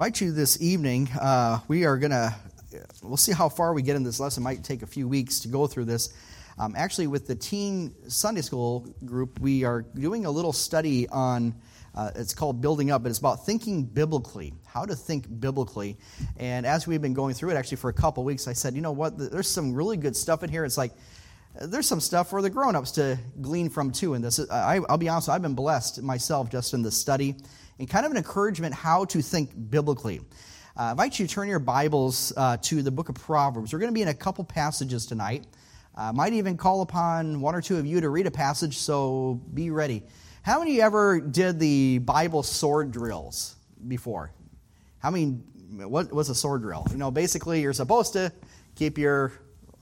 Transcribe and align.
invite 0.00 0.18
you 0.18 0.32
this 0.32 0.62
evening. 0.62 1.10
Uh, 1.20 1.58
we 1.68 1.84
are 1.84 1.98
going 1.98 2.10
to, 2.10 2.34
we'll 3.02 3.18
see 3.18 3.32
how 3.32 3.50
far 3.50 3.74
we 3.74 3.82
get 3.82 3.96
in 3.96 4.02
this 4.02 4.18
lesson. 4.18 4.42
Might 4.42 4.64
take 4.64 4.80
a 4.80 4.86
few 4.86 5.06
weeks 5.06 5.40
to 5.40 5.48
go 5.48 5.66
through 5.66 5.84
this. 5.84 6.14
Um, 6.58 6.72
actually, 6.74 7.06
with 7.06 7.26
the 7.26 7.34
teen 7.34 7.92
Sunday 8.08 8.40
school 8.40 8.86
group, 9.04 9.38
we 9.40 9.62
are 9.62 9.82
doing 9.82 10.24
a 10.24 10.30
little 10.30 10.54
study 10.54 11.06
on, 11.10 11.54
uh, 11.94 12.12
it's 12.14 12.32
called 12.32 12.62
Building 12.62 12.90
Up, 12.90 13.02
but 13.02 13.10
it's 13.10 13.18
about 13.18 13.44
thinking 13.44 13.84
biblically, 13.84 14.54
how 14.64 14.86
to 14.86 14.96
think 14.96 15.38
biblically. 15.38 15.98
And 16.38 16.64
as 16.64 16.86
we've 16.86 17.02
been 17.02 17.12
going 17.12 17.34
through 17.34 17.50
it, 17.50 17.56
actually, 17.56 17.76
for 17.76 17.90
a 17.90 17.92
couple 17.92 18.24
weeks, 18.24 18.48
I 18.48 18.54
said, 18.54 18.74
you 18.74 18.80
know 18.80 18.92
what, 18.92 19.18
there's 19.18 19.50
some 19.50 19.74
really 19.74 19.98
good 19.98 20.16
stuff 20.16 20.42
in 20.42 20.48
here. 20.48 20.64
It's 20.64 20.78
like, 20.78 20.92
there's 21.60 21.86
some 21.86 22.00
stuff 22.00 22.30
for 22.30 22.40
the 22.40 22.48
grown-ups 22.48 22.92
to 22.92 23.18
glean 23.42 23.68
from 23.68 23.90
too 23.90 24.14
in 24.14 24.22
this 24.22 24.38
I, 24.50 24.78
will 24.78 24.98
be 24.98 25.08
honest 25.08 25.28
i've 25.28 25.42
been 25.42 25.56
blessed 25.56 26.00
myself 26.00 26.48
just 26.48 26.74
in 26.74 26.82
the 26.82 26.92
study 26.92 27.34
and 27.80 27.88
kind 27.88 28.04
of 28.04 28.12
an 28.12 28.18
encouragement 28.18 28.74
how 28.74 29.06
to 29.06 29.22
think 29.22 29.50
biblically. 29.70 30.20
Uh, 30.76 30.82
I 30.82 30.90
invite 30.90 31.18
you 31.18 31.26
to 31.26 31.34
turn 31.34 31.48
your 31.48 31.58
Bibles 31.58 32.30
uh, 32.36 32.58
to 32.58 32.82
the 32.82 32.90
book 32.90 33.08
of 33.08 33.14
Proverbs. 33.14 33.72
We're 33.72 33.78
going 33.78 33.90
to 33.90 33.94
be 33.94 34.02
in 34.02 34.08
a 34.08 34.14
couple 34.14 34.44
passages 34.44 35.06
tonight. 35.06 35.46
I 35.96 36.10
uh, 36.10 36.12
might 36.12 36.34
even 36.34 36.58
call 36.58 36.82
upon 36.82 37.40
one 37.40 37.54
or 37.54 37.62
two 37.62 37.78
of 37.78 37.86
you 37.86 38.02
to 38.02 38.10
read 38.10 38.26
a 38.26 38.30
passage, 38.30 38.76
so 38.76 39.40
be 39.54 39.70
ready. 39.70 40.02
How 40.42 40.58
many 40.58 40.72
of 40.72 40.76
you 40.76 40.82
ever 40.82 41.20
did 41.20 41.58
the 41.58 42.00
Bible 42.00 42.42
sword 42.42 42.90
drills 42.92 43.56
before? 43.88 44.30
How 44.98 45.10
many, 45.10 45.38
what 45.70 46.12
was 46.12 46.28
a 46.28 46.34
sword 46.34 46.60
drill? 46.60 46.86
You 46.90 46.98
know, 46.98 47.10
basically, 47.10 47.62
you're 47.62 47.72
supposed 47.72 48.12
to 48.12 48.30
keep 48.74 48.98
your, 48.98 49.32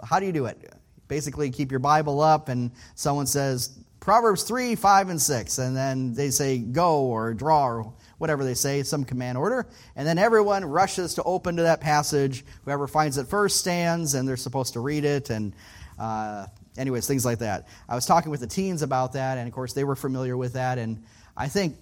how 0.04 0.20
do 0.20 0.26
you 0.26 0.32
do 0.32 0.46
it? 0.46 0.72
Basically, 1.08 1.50
keep 1.50 1.72
your 1.72 1.80
Bible 1.80 2.20
up, 2.20 2.48
and 2.48 2.70
someone 2.94 3.26
says, 3.26 3.76
Proverbs 4.08 4.42
3, 4.44 4.74
5, 4.74 5.10
and 5.10 5.20
6. 5.20 5.58
And 5.58 5.76
then 5.76 6.14
they 6.14 6.30
say 6.30 6.56
go 6.56 7.02
or 7.02 7.34
draw 7.34 7.66
or 7.66 7.92
whatever 8.16 8.42
they 8.42 8.54
say, 8.54 8.82
some 8.82 9.04
command 9.04 9.36
order. 9.36 9.66
And 9.96 10.08
then 10.08 10.16
everyone 10.16 10.64
rushes 10.64 11.12
to 11.16 11.22
open 11.24 11.56
to 11.56 11.62
that 11.64 11.82
passage. 11.82 12.42
Whoever 12.64 12.86
finds 12.86 13.18
it 13.18 13.26
first 13.26 13.58
stands, 13.58 14.14
and 14.14 14.26
they're 14.26 14.38
supposed 14.38 14.72
to 14.72 14.80
read 14.80 15.04
it. 15.04 15.28
And 15.28 15.54
uh, 15.98 16.46
anyways, 16.78 17.06
things 17.06 17.26
like 17.26 17.40
that. 17.40 17.68
I 17.86 17.94
was 17.94 18.06
talking 18.06 18.30
with 18.30 18.40
the 18.40 18.46
teens 18.46 18.80
about 18.80 19.12
that, 19.12 19.36
and 19.36 19.46
of 19.46 19.52
course, 19.52 19.74
they 19.74 19.84
were 19.84 19.94
familiar 19.94 20.38
with 20.38 20.54
that. 20.54 20.78
And 20.78 21.04
I 21.36 21.48
think 21.48 21.76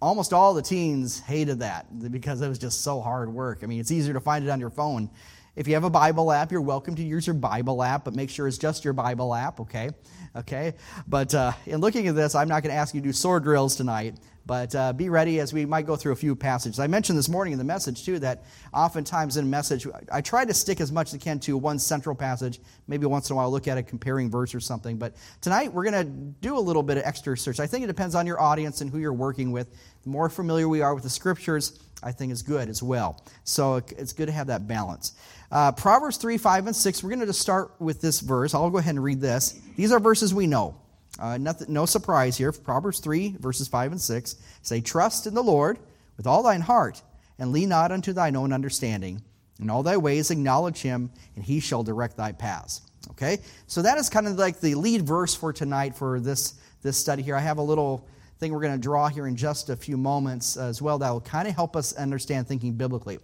almost 0.00 0.32
all 0.32 0.54
the 0.54 0.62
teens 0.62 1.18
hated 1.18 1.58
that 1.58 1.86
because 2.12 2.40
it 2.40 2.48
was 2.48 2.60
just 2.60 2.82
so 2.82 3.00
hard 3.00 3.28
work. 3.28 3.64
I 3.64 3.66
mean, 3.66 3.80
it's 3.80 3.90
easier 3.90 4.14
to 4.14 4.20
find 4.20 4.44
it 4.44 4.48
on 4.48 4.60
your 4.60 4.70
phone. 4.70 5.10
If 5.56 5.68
you 5.68 5.74
have 5.74 5.84
a 5.84 5.90
Bible 5.90 6.32
app, 6.32 6.50
you're 6.50 6.60
welcome 6.60 6.96
to 6.96 7.04
use 7.04 7.28
your 7.28 7.34
Bible 7.34 7.80
app, 7.80 8.04
but 8.04 8.12
make 8.12 8.28
sure 8.28 8.48
it's 8.48 8.58
just 8.58 8.84
your 8.84 8.92
Bible 8.92 9.32
app, 9.32 9.60
okay? 9.60 9.90
okay? 10.34 10.74
But 11.06 11.32
uh, 11.32 11.52
in 11.66 11.80
looking 11.80 12.08
at 12.08 12.16
this, 12.16 12.34
I'm 12.34 12.48
not 12.48 12.64
going 12.64 12.74
to 12.74 12.76
ask 12.76 12.92
you 12.92 13.00
to 13.00 13.06
do 13.06 13.12
sword 13.12 13.44
drills 13.44 13.76
tonight, 13.76 14.16
but 14.46 14.74
uh, 14.74 14.92
be 14.92 15.10
ready 15.10 15.38
as 15.38 15.52
we 15.52 15.64
might 15.64 15.86
go 15.86 15.94
through 15.94 16.10
a 16.10 16.16
few 16.16 16.34
passages. 16.34 16.80
I 16.80 16.88
mentioned 16.88 17.16
this 17.16 17.28
morning 17.28 17.52
in 17.52 17.58
the 17.60 17.64
message, 17.64 18.04
too, 18.04 18.18
that 18.18 18.42
oftentimes 18.74 19.36
in 19.36 19.44
a 19.44 19.48
message, 19.48 19.86
I 20.10 20.22
try 20.22 20.44
to 20.44 20.52
stick 20.52 20.80
as 20.80 20.90
much 20.90 21.10
as 21.10 21.14
I 21.14 21.18
can 21.18 21.38
to 21.40 21.56
one 21.56 21.78
central 21.78 22.16
passage. 22.16 22.58
Maybe 22.88 23.06
once 23.06 23.30
in 23.30 23.34
a 23.34 23.36
while 23.36 23.48
look 23.48 23.68
at 23.68 23.78
a 23.78 23.82
comparing 23.84 24.32
verse 24.32 24.56
or 24.56 24.60
something. 24.60 24.96
But 24.96 25.14
tonight, 25.40 25.72
we're 25.72 25.88
going 25.88 26.04
to 26.04 26.12
do 26.40 26.58
a 26.58 26.60
little 26.60 26.82
bit 26.82 26.98
of 26.98 27.04
extra 27.06 27.38
search. 27.38 27.60
I 27.60 27.68
think 27.68 27.84
it 27.84 27.86
depends 27.86 28.16
on 28.16 28.26
your 28.26 28.40
audience 28.40 28.80
and 28.80 28.90
who 28.90 28.98
you're 28.98 29.12
working 29.12 29.52
with. 29.52 29.70
The 30.02 30.10
more 30.10 30.28
familiar 30.28 30.68
we 30.68 30.80
are 30.80 30.94
with 30.94 31.04
the 31.04 31.10
scriptures, 31.10 31.78
I 32.04 32.12
think 32.12 32.32
is 32.32 32.42
good 32.42 32.68
as 32.68 32.82
well. 32.82 33.24
So 33.44 33.76
it's 33.76 34.12
good 34.12 34.26
to 34.26 34.32
have 34.32 34.48
that 34.48 34.68
balance. 34.68 35.14
Uh, 35.50 35.72
Proverbs 35.72 36.18
3, 36.18 36.36
5, 36.36 36.66
and 36.66 36.76
6, 36.76 37.02
we're 37.02 37.08
going 37.08 37.20
to 37.20 37.26
just 37.26 37.40
start 37.40 37.72
with 37.80 38.00
this 38.00 38.20
verse. 38.20 38.54
I'll 38.54 38.70
go 38.70 38.78
ahead 38.78 38.94
and 38.94 39.02
read 39.02 39.20
this. 39.20 39.58
These 39.76 39.90
are 39.90 39.98
verses 39.98 40.34
we 40.34 40.46
know. 40.46 40.76
Uh, 41.18 41.38
nothing, 41.38 41.72
no 41.72 41.86
surprise 41.86 42.36
here. 42.36 42.52
Proverbs 42.52 43.00
3, 43.00 43.36
verses 43.38 43.68
5 43.68 43.92
and 43.92 44.00
6 44.00 44.36
say, 44.62 44.80
Trust 44.80 45.26
in 45.26 45.34
the 45.34 45.42
Lord 45.42 45.78
with 46.16 46.26
all 46.26 46.42
thine 46.42 46.60
heart, 46.60 47.02
and 47.38 47.52
lean 47.52 47.70
not 47.70 47.90
unto 47.90 48.12
thine 48.12 48.36
own 48.36 48.52
understanding. 48.52 49.22
In 49.60 49.70
all 49.70 49.82
thy 49.82 49.96
ways 49.96 50.30
acknowledge 50.30 50.82
him, 50.82 51.10
and 51.36 51.44
he 51.44 51.60
shall 51.60 51.82
direct 51.82 52.16
thy 52.16 52.32
paths. 52.32 52.82
Okay? 53.12 53.38
So 53.66 53.82
that 53.82 53.96
is 53.96 54.10
kind 54.10 54.26
of 54.26 54.36
like 54.36 54.60
the 54.60 54.74
lead 54.74 55.02
verse 55.02 55.34
for 55.34 55.52
tonight 55.52 55.96
for 55.96 56.20
this, 56.20 56.54
this 56.82 56.98
study 56.98 57.22
here. 57.22 57.36
I 57.36 57.40
have 57.40 57.58
a 57.58 57.62
little 57.62 58.06
thing 58.44 58.52
we're 58.52 58.60
going 58.60 58.74
to 58.74 58.78
draw 58.78 59.08
here 59.08 59.26
in 59.26 59.34
just 59.34 59.70
a 59.70 59.76
few 59.76 59.96
moments 59.96 60.58
as 60.58 60.82
well 60.82 60.98
that 60.98 61.08
will 61.08 61.22
kind 61.22 61.48
of 61.48 61.54
help 61.54 61.74
us 61.76 61.94
understand 61.94 62.46
thinking 62.46 62.74
biblically. 62.74 63.18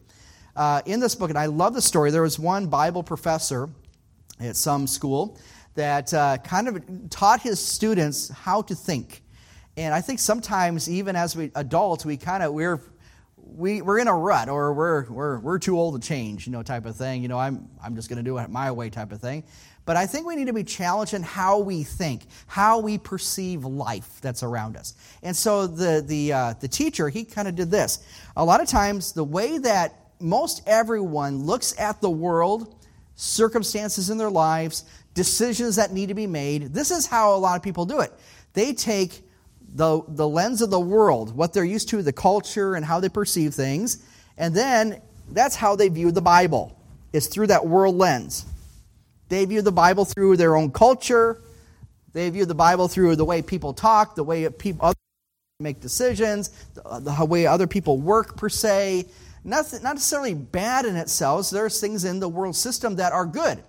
Uh, 0.56 0.80
in 0.86 0.98
this 0.98 1.14
book, 1.14 1.28
and 1.28 1.38
I 1.38 1.44
love 1.44 1.74
the 1.74 1.82
story, 1.82 2.10
there 2.10 2.22
was 2.22 2.38
one 2.38 2.68
Bible 2.68 3.02
professor 3.02 3.68
at 4.40 4.56
some 4.56 4.86
school 4.86 5.38
that 5.74 6.14
uh, 6.14 6.38
kind 6.38 6.68
of 6.68 6.82
taught 7.10 7.42
his 7.42 7.60
students 7.60 8.30
how 8.30 8.62
to 8.62 8.74
think. 8.74 9.22
And 9.76 9.92
I 9.92 10.00
think 10.00 10.20
sometimes, 10.20 10.88
even 10.88 11.16
as 11.16 11.36
we 11.36 11.50
adults, 11.54 12.06
we 12.06 12.16
kind 12.16 12.42
of 12.42 12.54
we're 12.54 12.80
we, 13.36 13.82
we're 13.82 13.98
in 13.98 14.08
a 14.08 14.14
rut 14.14 14.48
or 14.48 14.72
we're, 14.72 15.10
we're, 15.10 15.38
we're 15.40 15.58
too 15.58 15.78
old 15.78 16.00
to 16.00 16.06
change, 16.06 16.46
you 16.46 16.52
know, 16.52 16.62
type 16.62 16.86
of 16.86 16.96
thing. 16.96 17.20
You 17.22 17.28
know, 17.28 17.38
I'm, 17.38 17.68
I'm 17.82 17.96
just 17.96 18.08
going 18.08 18.18
to 18.18 18.22
do 18.22 18.38
it 18.38 18.48
my 18.48 18.70
way 18.70 18.90
type 18.90 19.12
of 19.12 19.20
thing. 19.20 19.44
But 19.90 19.96
I 19.96 20.06
think 20.06 20.24
we 20.24 20.36
need 20.36 20.46
to 20.46 20.52
be 20.52 20.62
challenged 20.62 21.14
in 21.14 21.24
how 21.24 21.58
we 21.58 21.82
think, 21.82 22.22
how 22.46 22.78
we 22.78 22.96
perceive 22.96 23.64
life 23.64 24.20
that's 24.20 24.44
around 24.44 24.76
us. 24.76 24.94
And 25.24 25.36
so 25.36 25.66
the, 25.66 26.00
the, 26.00 26.32
uh, 26.32 26.54
the 26.60 26.68
teacher, 26.68 27.08
he 27.08 27.24
kind 27.24 27.48
of 27.48 27.56
did 27.56 27.72
this. 27.72 27.98
A 28.36 28.44
lot 28.44 28.60
of 28.60 28.68
times, 28.68 29.10
the 29.10 29.24
way 29.24 29.58
that 29.58 29.92
most 30.20 30.62
everyone 30.64 31.42
looks 31.42 31.76
at 31.76 32.00
the 32.00 32.08
world, 32.08 32.72
circumstances 33.16 34.10
in 34.10 34.16
their 34.16 34.30
lives, 34.30 34.84
decisions 35.14 35.74
that 35.74 35.92
need 35.92 36.06
to 36.10 36.14
be 36.14 36.28
made. 36.28 36.72
This 36.72 36.92
is 36.92 37.08
how 37.08 37.34
a 37.34 37.38
lot 37.38 37.56
of 37.56 37.62
people 37.64 37.84
do 37.84 37.98
it. 37.98 38.12
They 38.52 38.74
take 38.74 39.24
the, 39.74 40.02
the 40.06 40.28
lens 40.28 40.62
of 40.62 40.70
the 40.70 40.78
world, 40.78 41.34
what 41.34 41.52
they're 41.52 41.64
used 41.64 41.88
to, 41.88 42.00
the 42.00 42.12
culture, 42.12 42.76
and 42.76 42.84
how 42.84 43.00
they 43.00 43.08
perceive 43.08 43.54
things, 43.54 44.06
and 44.38 44.54
then 44.54 45.02
that's 45.32 45.56
how 45.56 45.74
they 45.74 45.88
view 45.88 46.12
the 46.12 46.22
Bible. 46.22 46.80
It's 47.12 47.26
through 47.26 47.48
that 47.48 47.66
world 47.66 47.96
lens. 47.96 48.46
They 49.30 49.46
view 49.46 49.62
the 49.62 49.72
Bible 49.72 50.04
through 50.04 50.36
their 50.36 50.54
own 50.56 50.70
culture. 50.70 51.40
They 52.12 52.28
view 52.28 52.44
the 52.44 52.54
Bible 52.54 52.88
through 52.88 53.16
the 53.16 53.24
way 53.24 53.40
people 53.40 53.72
talk, 53.72 54.14
the 54.14 54.24
way 54.24 54.46
people 54.50 54.92
make 55.60 55.80
decisions, 55.80 56.50
the, 56.74 57.00
the 57.00 57.24
way 57.24 57.46
other 57.46 57.66
people 57.66 57.98
work, 57.98 58.36
per 58.36 58.50
se 58.50 59.06
not, 59.44 59.72
not 59.82 59.94
necessarily 59.94 60.34
bad 60.34 60.84
in 60.84 60.96
itself. 60.96 61.50
There's 61.50 61.80
things 61.80 62.04
in 62.04 62.20
the 62.20 62.28
world 62.28 62.56
system 62.56 62.96
that 62.96 63.12
are 63.12 63.26
good. 63.26 63.62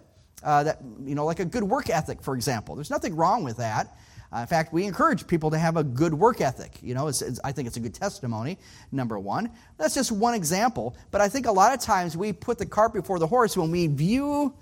Uh, 0.43 0.63
that 0.63 0.79
you 1.05 1.13
know, 1.13 1.25
like 1.25 1.39
a 1.39 1.45
good 1.45 1.63
work 1.63 1.89
ethic, 1.89 2.21
for 2.21 2.35
example. 2.35 2.75
There's 2.75 2.89
nothing 2.89 3.15
wrong 3.15 3.43
with 3.43 3.57
that. 3.57 3.95
Uh, 4.33 4.39
in 4.39 4.47
fact, 4.47 4.73
we 4.73 4.85
encourage 4.85 5.27
people 5.27 5.51
to 5.51 5.57
have 5.59 5.77
a 5.77 5.83
good 5.83 6.13
work 6.13 6.41
ethic. 6.41 6.79
You 6.81 6.95
know, 6.95 7.07
it's, 7.07 7.21
it's, 7.21 7.39
I 7.43 7.51
think 7.51 7.67
it's 7.67 7.77
a 7.77 7.79
good 7.79 7.93
testimony. 7.93 8.57
Number 8.91 9.19
one, 9.19 9.51
that's 9.77 9.93
just 9.93 10.11
one 10.11 10.33
example. 10.33 10.95
But 11.11 11.21
I 11.21 11.29
think 11.29 11.45
a 11.45 11.51
lot 11.51 11.73
of 11.73 11.79
times 11.79 12.17
we 12.17 12.33
put 12.33 12.57
the 12.57 12.65
cart 12.65 12.93
before 12.93 13.19
the 13.19 13.27
horse 13.27 13.55
when 13.55 13.71
we 13.71 13.87
view 13.87 14.53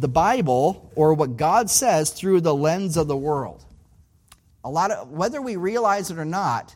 the 0.00 0.08
Bible 0.08 0.90
or 0.96 1.12
what 1.12 1.36
God 1.36 1.70
says 1.70 2.10
through 2.10 2.40
the 2.40 2.54
lens 2.54 2.96
of 2.96 3.06
the 3.06 3.16
world. 3.16 3.64
A 4.64 4.70
lot 4.70 4.90
of 4.90 5.10
whether 5.10 5.40
we 5.42 5.56
realize 5.56 6.10
it 6.10 6.18
or 6.18 6.24
not, 6.24 6.74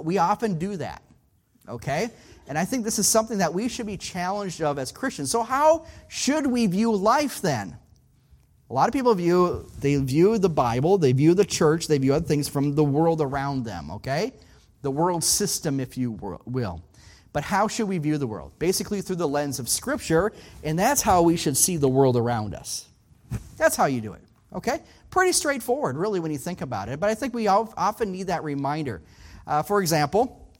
we 0.00 0.18
often 0.18 0.58
do 0.58 0.76
that. 0.76 1.02
Okay? 1.68 2.10
And 2.46 2.58
I 2.58 2.64
think 2.64 2.84
this 2.84 2.98
is 2.98 3.08
something 3.08 3.38
that 3.38 3.54
we 3.54 3.68
should 3.68 3.86
be 3.86 3.96
challenged 3.96 4.60
of 4.60 4.78
as 4.78 4.92
Christians. 4.92 5.30
So 5.30 5.42
how 5.42 5.86
should 6.08 6.46
we 6.46 6.66
view 6.66 6.94
life 6.94 7.40
then? 7.40 7.76
A 8.68 8.72
lot 8.72 8.88
of 8.88 8.92
people 8.92 9.14
view 9.14 9.66
they 9.80 9.96
view 9.96 10.38
the 10.38 10.48
Bible, 10.48 10.98
they 10.98 11.12
view 11.12 11.34
the 11.34 11.44
church, 11.44 11.88
they 11.88 11.98
view 11.98 12.14
other 12.14 12.24
things 12.24 12.48
from 12.48 12.74
the 12.74 12.84
world 12.84 13.20
around 13.20 13.64
them, 13.64 13.90
okay? 13.90 14.32
The 14.82 14.90
world 14.90 15.24
system 15.24 15.80
if 15.80 15.96
you 15.96 16.12
will. 16.44 16.82
But 17.32 17.44
how 17.44 17.68
should 17.68 17.88
we 17.88 17.98
view 17.98 18.18
the 18.18 18.26
world? 18.26 18.52
Basically 18.58 19.00
through 19.00 19.16
the 19.16 19.28
lens 19.28 19.58
of 19.58 19.68
scripture, 19.68 20.32
and 20.62 20.78
that's 20.78 21.02
how 21.02 21.22
we 21.22 21.36
should 21.36 21.56
see 21.56 21.76
the 21.76 21.88
world 21.88 22.16
around 22.16 22.54
us. 22.54 22.86
That's 23.56 23.76
how 23.76 23.86
you 23.86 24.00
do 24.00 24.12
it. 24.12 24.22
Okay? 24.52 24.80
Pretty 25.10 25.32
straightforward, 25.32 25.96
really, 25.96 26.20
when 26.20 26.30
you 26.30 26.38
think 26.38 26.60
about 26.60 26.88
it. 26.88 27.00
But 27.00 27.08
I 27.08 27.14
think 27.14 27.32
we 27.32 27.46
often 27.48 28.12
need 28.12 28.26
that 28.26 28.44
reminder. 28.44 29.02
Uh, 29.46 29.62
for 29.62 29.80
example, 29.80 30.50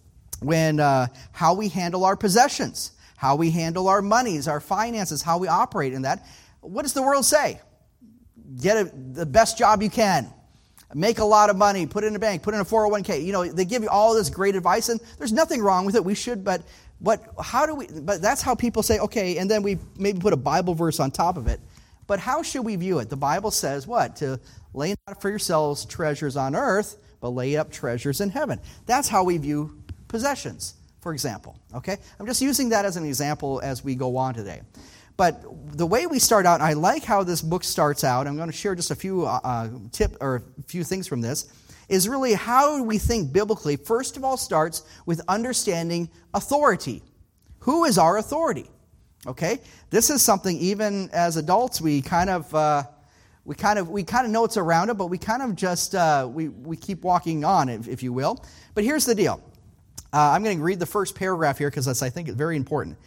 when 0.41 0.81
uh, 0.81 1.08
how 1.32 1.55
we 1.55 1.69
handle 1.69 2.05
our 2.05 2.17
possessions, 2.17 2.93
how 3.23 3.37
we 3.37 3.50
handle 3.50 3.88
our 3.88 4.02
monies, 4.02 4.49
our 4.49 4.61
finances, 4.61 5.23
how 5.23 5.38
we 5.38 5.46
operate 5.46 5.93
in 5.93 6.02
that. 6.02 6.26
What 6.61 6.82
does 6.82 6.93
the 6.93 7.02
world 7.02 7.25
say? 7.25 7.61
Get 8.61 8.76
a, 8.76 8.91
the 8.93 9.26
best 9.26 9.56
job 9.56 9.81
you 9.81 9.91
can. 9.91 10.32
Make 10.94 11.19
a 11.19 11.25
lot 11.25 11.49
of 11.49 11.56
money, 11.56 11.87
put 11.87 12.05
it 12.05 12.09
in 12.09 12.17
a 12.17 12.19
bank, 12.19 12.43
put 12.43 12.55
it 12.55 12.56
in 12.56 12.61
a 12.61 12.65
401k. 12.65 13.25
You 13.25 13.33
know, 13.33 13.47
they 13.47 13.65
give 13.65 13.83
you 13.83 13.89
all 13.89 14.15
this 14.15 14.29
great 14.29 14.55
advice, 14.55 14.89
and 14.89 15.00
there's 15.19 15.33
nothing 15.33 15.62
wrong 15.62 15.87
with 15.87 15.94
it. 15.94 16.05
We 16.05 16.15
should, 16.15 16.44
but 16.44 16.62
but 17.00 17.23
how 17.43 17.67
do 17.67 17.75
we 17.75 17.89
but 17.89 18.21
that's 18.21 18.43
how 18.43 18.55
people 18.55 18.83
say, 18.83 18.99
okay, 18.99 19.39
and 19.39 19.50
then 19.50 19.62
we 19.62 19.79
maybe 19.99 20.21
put 20.21 20.33
a 20.33 20.37
Bible 20.37 20.75
verse 20.75 21.00
on 21.00 21.11
top 21.11 21.37
of 21.37 21.47
it. 21.47 21.61
But 22.06 22.21
how 22.21 22.43
should 22.43 22.62
we 22.62 22.77
view 22.77 22.99
it? 22.99 23.09
The 23.09 23.17
Bible 23.17 23.50
says 23.50 23.87
what? 23.87 24.17
To 24.17 24.39
lay 24.75 24.94
not 25.06 25.23
for 25.23 25.31
yourselves 25.31 25.85
treasures 25.85 26.37
on 26.37 26.55
earth, 26.55 26.99
but 27.21 27.31
lay 27.31 27.56
up 27.56 27.71
treasures 27.71 28.21
in 28.21 28.31
heaven. 28.31 28.61
That's 28.87 29.09
how 29.09 29.25
we 29.25 29.39
view 29.39 29.83
possessions, 30.09 30.75
for 31.00 31.12
example. 31.12 31.56
Okay? 31.75 31.97
I'm 32.19 32.27
just 32.27 32.43
using 32.43 32.69
that 32.71 32.85
as 32.85 32.97
an 32.97 33.05
example 33.05 33.61
as 33.62 33.83
we 33.83 33.94
go 33.94 34.17
on 34.17 34.35
today. 34.35 34.61
But 35.17 35.43
the 35.76 35.87
way 35.87 36.06
we 36.06 36.19
start 36.19 36.47
out, 36.47 36.61
I 36.61 36.73
like 36.73 37.05
how 37.05 37.23
this 37.23 37.43
book 37.43 37.64
starts 37.64 38.05
out. 38.05 38.26
I'm 38.26 38.37
going 38.37 38.50
to 38.50 38.56
share 38.56 38.75
just 38.75 38.91
a 38.91 38.94
few 38.94 39.26
uh, 39.26 39.41
uh 39.44 39.69
tip 39.91 40.17
or 40.20 40.37
a 40.37 40.62
few 40.62 40.85
things 40.85 41.06
from 41.06 41.20
this. 41.20 41.53
Is 41.88 42.09
really 42.09 42.32
how 42.32 42.82
we 42.82 42.97
think 42.97 43.32
biblically. 43.32 43.76
First 43.76 44.17
of 44.17 44.25
all, 44.25 44.37
starts 44.37 44.82
with 45.05 45.20
understanding 45.29 46.09
authority. 46.32 47.03
Who 47.61 47.85
is 47.85 47.99
our 47.99 48.17
authority? 48.17 48.70
Okay? 49.26 49.59
This 49.91 50.09
is 50.09 50.23
something 50.23 50.56
even 50.59 51.11
as 51.11 51.37
adults 51.37 51.81
we 51.81 52.03
kind 52.03 52.31
of. 52.31 52.55
Uh, 52.55 52.85
we 53.44 53.56
kind 53.56 53.76
of 53.79 53.88
we 53.88 54.05
kind 54.05 54.25
of 54.25 54.31
know 54.31 54.44
it's 54.44 54.56
around 54.56 54.91
it, 54.91 54.94
but 54.94 55.06
we 55.06 55.19
kind 55.19 55.43
of 55.43 55.56
just 55.56 55.97
uh, 55.97 56.29
we 56.31 56.49
we 56.49 56.76
keep 56.76 57.03
walking 57.03 57.44
on, 57.44 57.69
if, 57.69 57.88
if 57.88 58.03
you 58.03 58.12
will. 58.12 58.43
But 58.75 58.85
here's 58.85 59.05
the 59.05 59.17
deal. 59.17 59.43
Uh, 60.12 60.31
I'm 60.31 60.44
going 60.44 60.58
to 60.58 60.62
read 60.62 60.79
the 60.79 60.87
first 60.87 61.15
paragraph 61.15 61.58
here 61.58 61.70
because 61.70 62.03
I 62.03 62.11
think 62.11 62.29
it's 62.29 62.37
very 62.37 62.56
important. 62.56 62.99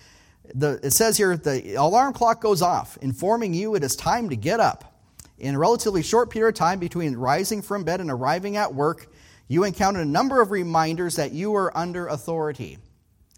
The, 0.53 0.79
it 0.83 0.91
says 0.91 1.17
here 1.17 1.35
the 1.35 1.75
alarm 1.75 2.13
clock 2.13 2.41
goes 2.41 2.61
off, 2.61 2.97
informing 3.01 3.53
you 3.53 3.75
it 3.75 3.83
is 3.83 3.95
time 3.95 4.29
to 4.29 4.35
get 4.35 4.59
up. 4.59 4.91
In 5.37 5.55
a 5.55 5.59
relatively 5.59 6.01
short 6.01 6.29
period 6.29 6.49
of 6.49 6.55
time 6.55 6.79
between 6.79 7.15
rising 7.15 7.61
from 7.61 7.83
bed 7.83 7.99
and 7.99 8.09
arriving 8.09 8.55
at 8.57 8.73
work, 8.73 9.07
you 9.47 9.63
encounter 9.63 9.99
a 9.99 10.05
number 10.05 10.41
of 10.41 10.51
reminders 10.51 11.17
that 11.17 11.31
you 11.31 11.55
are 11.55 11.75
under 11.77 12.07
authority. 12.07 12.77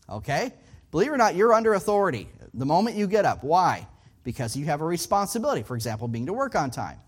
Okay? 0.09 0.53
Believe 0.91 1.07
it 1.07 1.11
or 1.11 1.17
not, 1.17 1.35
you're 1.35 1.53
under 1.53 1.73
authority 1.73 2.29
the 2.53 2.65
moment 2.65 2.95
you 2.95 3.07
get 3.07 3.25
up. 3.25 3.43
Why? 3.43 3.87
Because 4.23 4.55
you 4.55 4.65
have 4.65 4.81
a 4.81 4.85
responsibility, 4.85 5.63
for 5.63 5.75
example, 5.75 6.07
being 6.07 6.25
to 6.25 6.33
work 6.33 6.55
on 6.55 6.71
time. 6.71 6.99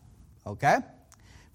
Okay? 0.46 0.78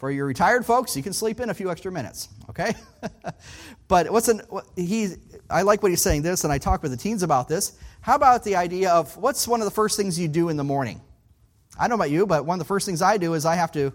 For 0.05 0.11
your 0.11 0.27
retired 0.27 0.67
folks, 0.67 0.95
you 0.95 1.03
can 1.03 1.15
sleep 1.15 1.41
in 1.41 1.49
a 1.49 1.55
few 1.55 1.71
extra 1.71 1.91
minutes. 1.91 2.29
Okay? 2.51 2.75
but 3.89 4.11
what's 4.11 4.29
an, 4.29 4.43
what, 4.51 4.67
he, 4.77 5.15
I 5.49 5.63
like 5.63 5.83
what 5.83 5.89
he's 5.89 6.03
saying 6.03 6.21
this, 6.21 6.45
and 6.45 6.53
I 6.53 6.59
talk 6.59 6.83
with 6.83 6.91
the 6.91 6.97
teens 6.99 7.23
about 7.23 7.49
this. 7.49 7.79
How 8.03 8.15
about 8.15 8.45
the 8.45 8.55
idea 8.55 8.91
of 8.91 9.17
what's 9.17 9.49
one 9.49 9.63
of 9.63 9.65
the 9.65 9.71
first 9.71 9.97
things 9.97 10.19
you 10.19 10.29
do 10.29 10.51
in 10.51 10.59
the 10.59 10.63
morning? 10.63 11.01
I 11.79 11.85
don't 11.85 11.97
know 11.97 12.05
about 12.05 12.11
you, 12.11 12.27
but 12.27 12.45
one 12.45 12.57
of 12.57 12.59
the 12.59 12.69
first 12.69 12.85
things 12.85 13.01
I 13.01 13.17
do 13.17 13.33
is 13.33 13.47
I 13.47 13.55
have 13.55 13.73
to 13.73 13.95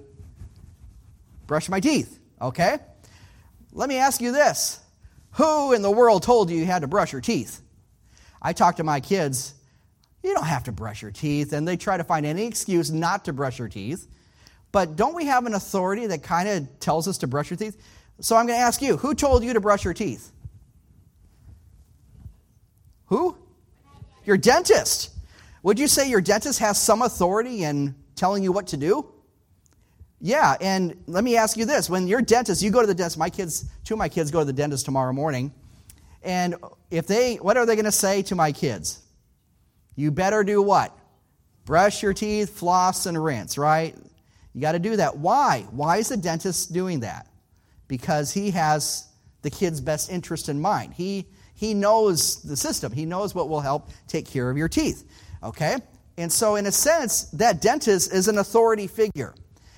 brush 1.46 1.70
my 1.70 1.80
teeth. 1.80 2.18
Okay? 2.42 2.80
Let 3.72 3.88
me 3.88 3.98
ask 3.98 4.20
you 4.20 4.32
this 4.32 4.80
Who 5.34 5.74
in 5.74 5.84
the 5.84 5.92
world 5.92 6.24
told 6.24 6.50
you 6.50 6.58
you 6.58 6.66
had 6.66 6.82
to 6.82 6.88
brush 6.88 7.12
your 7.12 7.22
teeth? 7.22 7.62
I 8.42 8.54
talk 8.54 8.78
to 8.78 8.84
my 8.84 9.00
kids, 9.00 9.54
you 10.24 10.34
don't 10.34 10.48
have 10.48 10.64
to 10.64 10.72
brush 10.72 11.04
your 11.04 11.12
teeth, 11.12 11.54
and 11.54 11.68
they 11.68 11.78
try 11.78 11.98
to 11.98 12.04
find 12.04 12.26
any 12.26 12.48
excuse 12.48 12.90
not 12.90 13.26
to 13.26 13.32
brush 13.32 13.60
your 13.60 13.70
teeth. 13.70 14.08
But 14.72 14.96
don't 14.96 15.16
we 15.16 15.26
have 15.26 15.46
an 15.46 15.54
authority 15.54 16.08
that 16.08 16.24
kind 16.24 16.48
of 16.48 16.80
tells 16.80 17.08
us 17.08 17.18
to 17.20 17.28
brush 17.28 17.50
your 17.50 17.58
teeth? 17.58 17.78
So 18.22 18.36
I'm 18.36 18.46
going 18.46 18.60
to 18.60 18.64
ask 18.64 18.82
you 18.82 18.98
who 18.98 19.14
told 19.16 19.44
you 19.44 19.54
to 19.54 19.60
brush 19.60 19.84
your 19.84 19.94
teeth? 19.94 20.32
Who? 23.08 23.36
Your 24.26 24.38
dentist. 24.38 25.12
Would 25.64 25.80
you 25.80 25.88
say 25.88 26.10
your 26.10 26.22
dentist 26.22 26.60
has 26.60 26.82
some 26.82 27.02
authority 27.02 27.64
in 27.64 27.96
telling 28.16 28.44
you 28.44 28.52
what 28.52 28.68
to 28.68 28.78
do? 28.78 29.12
Yeah, 30.22 30.56
and 30.60 31.02
let 31.08 31.24
me 31.24 31.38
ask 31.38 31.58
you 31.58 31.66
this. 31.66 31.90
When 31.90 32.08
your 32.08 32.22
dentist, 32.22 32.62
you 32.62 32.72
go 32.72 32.82
to 32.82 32.88
the 32.88 32.94
dentist, 32.94 33.18
my 33.18 33.30
kids, 33.30 33.66
two 33.86 33.94
of 33.94 33.98
my 33.98 34.10
kids 34.10 34.32
go 34.32 34.40
to 34.40 34.46
the 34.46 34.54
dentist 34.54 34.86
tomorrow 34.86 35.14
morning, 35.14 35.54
and 36.22 36.56
if 36.92 37.08
they, 37.08 37.36
what 37.36 37.56
are 37.56 37.66
they 37.66 37.76
going 37.76 37.86
to 37.86 37.92
say 37.92 38.22
to 38.24 38.36
my 38.36 38.52
kids? 38.52 39.02
You 39.96 40.12
better 40.12 40.44
do 40.44 40.62
what? 40.62 40.98
Brush 41.66 42.04
your 42.04 42.14
teeth, 42.14 42.58
floss, 42.58 43.06
and 43.06 43.22
rinse, 43.22 43.58
right? 43.58 43.96
You 44.54 44.62
got 44.62 44.74
to 44.74 44.80
do 44.80 44.96
that. 44.96 45.18
Why? 45.18 45.66
Why 45.72 45.98
is 45.98 46.10
the 46.10 46.18
dentist 46.18 46.74
doing 46.74 47.02
that? 47.02 47.28
Because 47.88 48.34
he 48.34 48.52
has 48.52 49.08
the 49.42 49.50
kid's 49.50 49.82
best 49.82 50.12
interest 50.12 50.50
in 50.50 50.60
mind. 50.60 50.94
He, 50.94 51.28
he 51.54 51.74
knows 51.74 52.42
the 52.42 52.58
system, 52.58 52.92
he 52.92 53.06
knows 53.06 53.36
what 53.36 53.50
will 53.50 53.62
help 53.62 53.90
take 54.08 54.26
care 54.26 54.50
of 54.50 54.58
your 54.58 54.70
teeth. 54.70 55.10
Okay? 55.44 55.78
And 56.18 56.32
so, 56.32 56.56
in 56.56 56.66
a 56.66 56.72
sense, 56.72 57.24
that 57.32 57.62
dentist 57.62 58.12
is 58.12 58.28
an 58.28 58.40
authority 58.40 58.88
figure. 58.88 59.34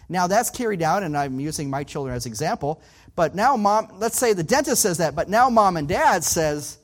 Now, 0.10 0.28
that's 0.28 0.50
carried 0.50 0.82
out, 0.82 1.04
and 1.04 1.16
I'm 1.16 1.40
using 1.40 1.70
my 1.70 1.84
children 1.84 2.16
as 2.16 2.26
example. 2.26 2.82
But 3.16 3.36
now, 3.36 3.56
mom, 3.56 3.90
let's 4.00 4.18
say 4.18 4.34
the 4.34 4.44
dentist 4.44 4.82
says 4.82 4.98
that, 4.98 5.16
but 5.16 5.30
now 5.30 5.50
mom 5.50 5.78
and 5.78 5.88
dad 5.88 6.24
says, 6.24 6.80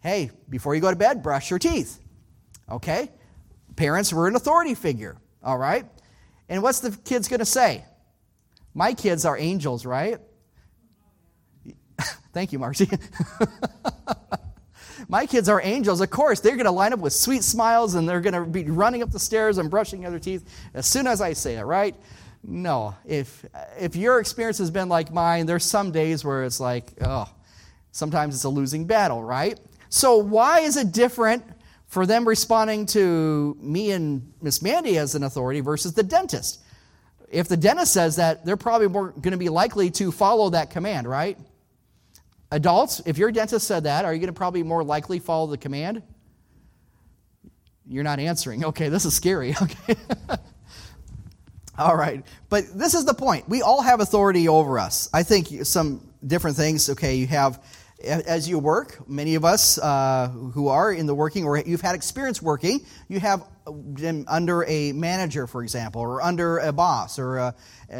hey, 0.00 0.30
before 0.48 0.74
you 0.74 0.80
go 0.80 0.90
to 0.90 0.96
bed, 0.96 1.22
brush 1.22 1.50
your 1.50 1.58
teeth. 1.58 2.00
Okay? 2.70 3.10
Parents 3.76 4.12
were 4.12 4.28
an 4.28 4.34
authority 4.34 4.74
figure. 4.74 5.16
All 5.44 5.58
right? 5.58 5.84
And 6.48 6.62
what's 6.62 6.80
the 6.80 6.90
kids 7.04 7.28
going 7.28 7.40
to 7.40 7.46
say? 7.46 7.84
My 8.74 8.94
kids 8.94 9.24
are 9.24 9.36
angels, 9.38 9.84
right? 9.84 10.18
Thank 12.32 12.52
you, 12.52 12.58
Marcy. 12.58 12.88
My 15.08 15.26
kids 15.26 15.48
are 15.48 15.60
angels. 15.62 16.00
Of 16.00 16.10
course, 16.10 16.40
they're 16.40 16.56
going 16.56 16.64
to 16.64 16.70
line 16.70 16.92
up 16.92 17.00
with 17.00 17.12
sweet 17.12 17.42
smiles 17.42 17.94
and 17.94 18.08
they're 18.08 18.20
going 18.20 18.34
to 18.34 18.44
be 18.44 18.64
running 18.64 19.02
up 19.02 19.10
the 19.10 19.18
stairs 19.18 19.58
and 19.58 19.70
brushing 19.70 20.00
their 20.00 20.18
teeth 20.18 20.48
as 20.74 20.86
soon 20.86 21.06
as 21.06 21.20
I 21.20 21.34
say 21.34 21.56
it, 21.56 21.64
right? 21.64 21.94
No. 22.42 22.94
If, 23.04 23.44
if 23.78 23.94
your 23.94 24.20
experience 24.20 24.58
has 24.58 24.70
been 24.70 24.88
like 24.88 25.12
mine, 25.12 25.46
there's 25.46 25.64
some 25.64 25.92
days 25.92 26.24
where 26.24 26.44
it's 26.44 26.60
like, 26.60 26.92
oh, 27.02 27.28
sometimes 27.90 28.34
it's 28.34 28.44
a 28.44 28.48
losing 28.48 28.86
battle, 28.86 29.22
right? 29.22 29.58
So, 29.90 30.16
why 30.16 30.60
is 30.60 30.78
it 30.78 30.92
different 30.92 31.44
for 31.92 32.06
them 32.06 32.26
responding 32.26 32.86
to 32.86 33.54
me 33.60 33.90
and 33.90 34.32
Miss 34.40 34.62
Mandy 34.62 34.96
as 34.96 35.14
an 35.14 35.24
authority 35.24 35.60
versus 35.60 35.92
the 35.92 36.02
dentist? 36.02 36.62
If 37.30 37.48
the 37.48 37.56
dentist 37.58 37.92
says 37.92 38.16
that, 38.16 38.46
they're 38.46 38.56
probably 38.56 38.88
more 38.88 39.10
going 39.10 39.32
to 39.32 39.36
be 39.36 39.50
likely 39.50 39.90
to 39.90 40.10
follow 40.10 40.48
that 40.50 40.70
command, 40.70 41.06
right? 41.06 41.36
Adults, 42.50 43.02
if 43.04 43.18
your 43.18 43.30
dentist 43.30 43.68
said 43.68 43.84
that, 43.84 44.06
are 44.06 44.14
you 44.14 44.20
going 44.20 44.28
to 44.28 44.32
probably 44.32 44.62
more 44.62 44.82
likely 44.82 45.18
follow 45.18 45.46
the 45.48 45.58
command? 45.58 46.02
You're 47.86 48.04
not 48.04 48.18
answering. 48.18 48.64
Okay, 48.72 48.88
this 48.88 49.04
is 49.04 49.12
scary. 49.12 49.54
Okay. 49.62 49.94
all 51.76 51.94
right. 51.94 52.24
But 52.48 52.64
this 52.74 52.94
is 52.94 53.04
the 53.04 53.12
point. 53.12 53.50
We 53.50 53.60
all 53.60 53.82
have 53.82 54.00
authority 54.00 54.48
over 54.48 54.78
us. 54.78 55.10
I 55.12 55.24
think 55.24 55.66
some 55.66 56.08
different 56.26 56.56
things. 56.56 56.88
Okay, 56.88 57.16
you 57.16 57.26
have 57.26 57.62
as 58.04 58.48
you 58.48 58.58
work, 58.58 59.08
many 59.08 59.34
of 59.34 59.44
us 59.44 59.78
uh, 59.78 60.28
who 60.28 60.68
are 60.68 60.92
in 60.92 61.06
the 61.06 61.14
working 61.14 61.44
or 61.44 61.58
you've 61.58 61.80
had 61.80 61.94
experience 61.94 62.42
working, 62.42 62.80
you 63.08 63.20
have 63.20 63.44
been 63.94 64.24
under 64.28 64.64
a 64.64 64.92
manager, 64.92 65.46
for 65.46 65.62
example, 65.62 66.00
or 66.00 66.20
under 66.20 66.58
a 66.58 66.72
boss 66.72 67.18
or 67.18 67.36
a, 67.38 67.54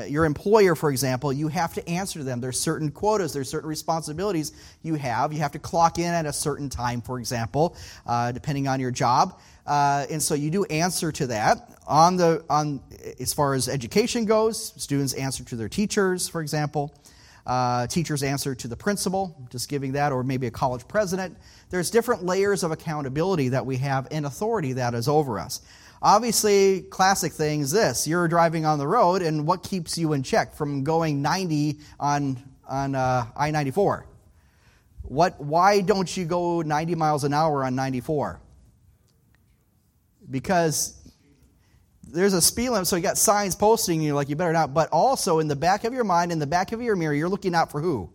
your 0.09 0.25
employer, 0.25 0.75
for 0.75 0.91
example. 0.91 1.33
You 1.33 1.49
have 1.49 1.75
to 1.75 1.89
answer 1.89 2.19
to 2.19 2.25
them. 2.25 2.41
There's 2.41 2.59
certain 2.59 2.91
quotas, 2.91 3.33
there's 3.33 3.49
certain 3.49 3.69
responsibilities 3.69 4.53
you 4.83 4.95
have. 4.95 5.33
You 5.33 5.41
have 5.41 5.53
to 5.53 5.59
clock 5.59 5.99
in 5.99 6.13
at 6.13 6.27
a 6.27 6.33
certain 6.33 6.69
time, 6.69 7.01
for 7.01 7.19
example, 7.19 7.77
uh, 8.07 8.33
depending 8.33 8.67
on 8.67 8.81
your 8.81 8.91
job. 8.91 9.39
Uh, 9.65 10.07
and 10.11 10.21
so 10.21 10.35
you 10.35 10.51
do 10.51 10.65
answer 10.65 11.13
to 11.13 11.29
that. 11.29 11.69
On 11.87 12.17
the 12.17 12.45
on, 12.51 12.81
as 13.21 13.33
far 13.33 13.55
as 13.55 13.69
education 13.69 14.25
goes, 14.25 14.73
students 14.83 15.15
answer 15.15 15.45
to 15.45 15.57
their 15.57 15.69
teachers, 15.69 16.29
for 16.29 16.41
example 16.41 16.93
uh, 17.47 17.87
teacher's 17.87 18.23
answer 18.23 18.55
to 18.55 18.69
the 18.69 18.77
principal, 18.77 19.37
just 19.51 19.69
giving 19.69 19.93
that, 19.93 20.13
or 20.13 20.23
maybe 20.23 20.47
a 20.47 20.51
college 20.51 20.87
president. 20.87 21.37
There's 21.71 21.91
different 21.91 22.25
layers 22.25 22.63
of 22.63 22.71
accountability 22.71 23.49
that 23.51 23.67
we 23.67 23.77
have 23.79 24.07
and 24.11 24.27
authority 24.27 24.75
that 24.75 24.95
is 24.95 25.09
over 25.09 25.39
us. 25.39 25.61
Obviously, 26.01 26.83
classic 26.83 27.33
thing 27.33 27.61
is 27.61 27.71
this 27.71 28.07
you're 28.07 28.29
driving 28.29 28.65
on 28.67 28.79
the 28.79 28.87
road, 28.87 29.23
and 29.23 29.47
what 29.47 29.63
keeps 29.63 29.97
you 29.97 30.13
in 30.13 30.23
check 30.23 30.55
from 30.55 30.85
going 30.85 31.23
90 31.23 31.79
on, 32.01 32.43
on 32.69 32.95
uh, 32.95 33.27
I 33.37 33.51
94? 33.51 34.07
What, 35.03 35.41
why 35.41 35.81
don't 35.81 36.17
you 36.17 36.25
go 36.25 36.63
90 36.63 36.95
miles 36.95 37.25
an 37.25 37.35
hour 37.35 37.65
on 37.65 37.75
94? 37.75 38.41
Because 40.31 41.02
there's 42.13 42.35
a 42.35 42.43
speed 42.43 42.71
limit, 42.71 42.87
so 42.87 42.97
you 42.97 43.03
got 43.03 43.19
signs 43.19 43.57
posting 43.57 44.01
you're 44.01 44.15
like 44.15 44.29
you 44.29 44.37
better 44.37 44.53
not. 44.53 44.75
But 44.75 44.91
also 44.91 45.39
in 45.39 45.49
the 45.49 45.57
back 45.57 45.85
of 45.85 45.93
your 45.93 46.05
mind, 46.05 46.31
in 46.31 46.39
the 46.39 46.47
back 46.47 46.73
of 46.73 46.83
your 46.83 46.95
mirror, 46.95 47.15
you're 47.15 47.29
looking 47.29 47.55
out 47.55 47.71
for 47.71 47.81
who? 47.81 48.11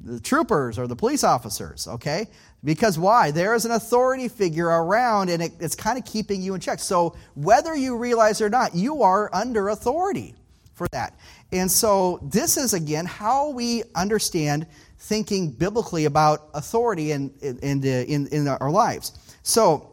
The 0.00 0.20
troopers 0.20 0.78
or 0.78 0.86
the 0.86 0.96
police 0.96 1.24
officers, 1.24 1.86
okay? 1.86 2.26
Because 2.62 2.98
why? 2.98 3.30
There 3.30 3.54
is 3.54 3.64
an 3.64 3.70
authority 3.70 4.28
figure 4.28 4.66
around 4.66 5.30
and 5.30 5.42
it, 5.42 5.52
it's 5.60 5.74
kind 5.74 5.98
of 5.98 6.04
keeping 6.04 6.42
you 6.42 6.54
in 6.54 6.60
check. 6.60 6.80
So 6.80 7.16
whether 7.34 7.74
you 7.74 7.96
realize 7.96 8.40
or 8.40 8.50
not, 8.50 8.74
you 8.74 9.02
are 9.02 9.30
under 9.32 9.68
authority 9.68 10.34
for 10.74 10.86
that. 10.92 11.18
And 11.52 11.70
so 11.70 12.18
this 12.22 12.56
is 12.56 12.74
again 12.74 13.06
how 13.06 13.50
we 13.50 13.84
understand 13.94 14.66
thinking 14.98 15.50
biblically 15.50 16.06
about 16.06 16.48
authority 16.54 17.12
in, 17.12 17.32
in, 17.40 17.84
in, 17.84 18.26
in 18.28 18.48
our 18.48 18.70
lives. 18.70 19.36
So, 19.42 19.92